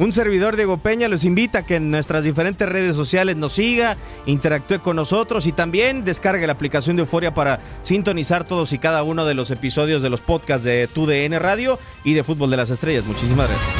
Un 0.00 0.12
servidor 0.12 0.56
Diego 0.56 0.78
Peña 0.78 1.08
los 1.08 1.24
invita 1.24 1.58
a 1.58 1.66
que 1.66 1.76
en 1.76 1.90
nuestras 1.90 2.24
diferentes 2.24 2.66
redes 2.66 2.96
sociales 2.96 3.36
nos 3.36 3.52
siga, 3.52 3.98
interactúe 4.24 4.80
con 4.80 4.96
nosotros 4.96 5.46
y 5.46 5.52
también 5.52 6.04
descargue 6.04 6.46
la 6.46 6.54
aplicación 6.54 6.96
de 6.96 7.02
Euforia 7.02 7.34
para 7.34 7.60
sintonizar 7.82 8.44
todos 8.44 8.72
y 8.72 8.78
cada 8.78 9.02
uno 9.02 9.26
de 9.26 9.34
los 9.34 9.50
episodios 9.50 10.02
de 10.02 10.08
los 10.08 10.22
podcasts 10.22 10.64
de 10.64 10.88
TUDN 10.88 11.38
Radio 11.38 11.78
y 12.02 12.14
de 12.14 12.24
Fútbol 12.24 12.48
de 12.48 12.56
las 12.56 12.70
Estrellas. 12.70 13.04
Muchísimas 13.04 13.50
gracias. 13.50 13.70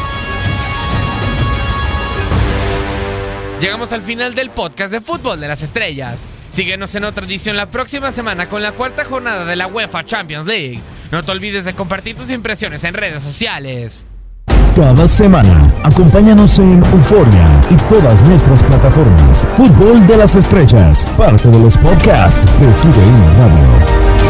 Llegamos 3.63 3.91
al 3.95 4.03
final 4.03 4.35
del 4.35 4.51
podcast 4.51 4.93
de 4.93 5.01
Fútbol 5.01 5.41
de 5.41 5.49
las 5.49 5.63
Estrellas. 5.63 6.29
Síguenos 6.51 6.95
en 6.97 7.05
otra 7.05 7.25
edición 7.25 7.57
la 7.57 7.71
próxima 7.71 8.13
semana 8.13 8.47
con 8.47 8.61
la 8.61 8.73
cuarta 8.73 9.07
jornada 9.07 9.47
de 9.47 9.57
la 9.57 9.69
UEFA 9.69 10.05
Champions 10.05 10.45
League. 10.45 10.81
No 11.13 11.23
te 11.23 11.33
olvides 11.33 11.65
de 11.65 11.73
compartir 11.73 12.15
tus 12.15 12.31
impresiones 12.31 12.85
en 12.85 12.93
redes 12.93 13.23
sociales. 13.23 14.07
Cada 14.81 15.07
semana. 15.07 15.71
Acompáñanos 15.85 16.59
en 16.59 16.83
Euforia 16.95 17.47
y 17.69 17.75
todas 17.93 18.27
nuestras 18.27 18.63
plataformas. 18.63 19.47
Fútbol 19.55 20.07
de 20.07 20.17
las 20.17 20.37
Estrellas, 20.37 21.07
parte 21.19 21.49
de 21.49 21.59
los 21.59 21.77
podcasts 21.77 22.41
de 22.59 22.67
TUDN 22.67 23.23
Radio. 23.39 24.30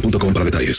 boostmobile.com 0.00 0.32
para 0.32 0.44
detalles. 0.44 0.76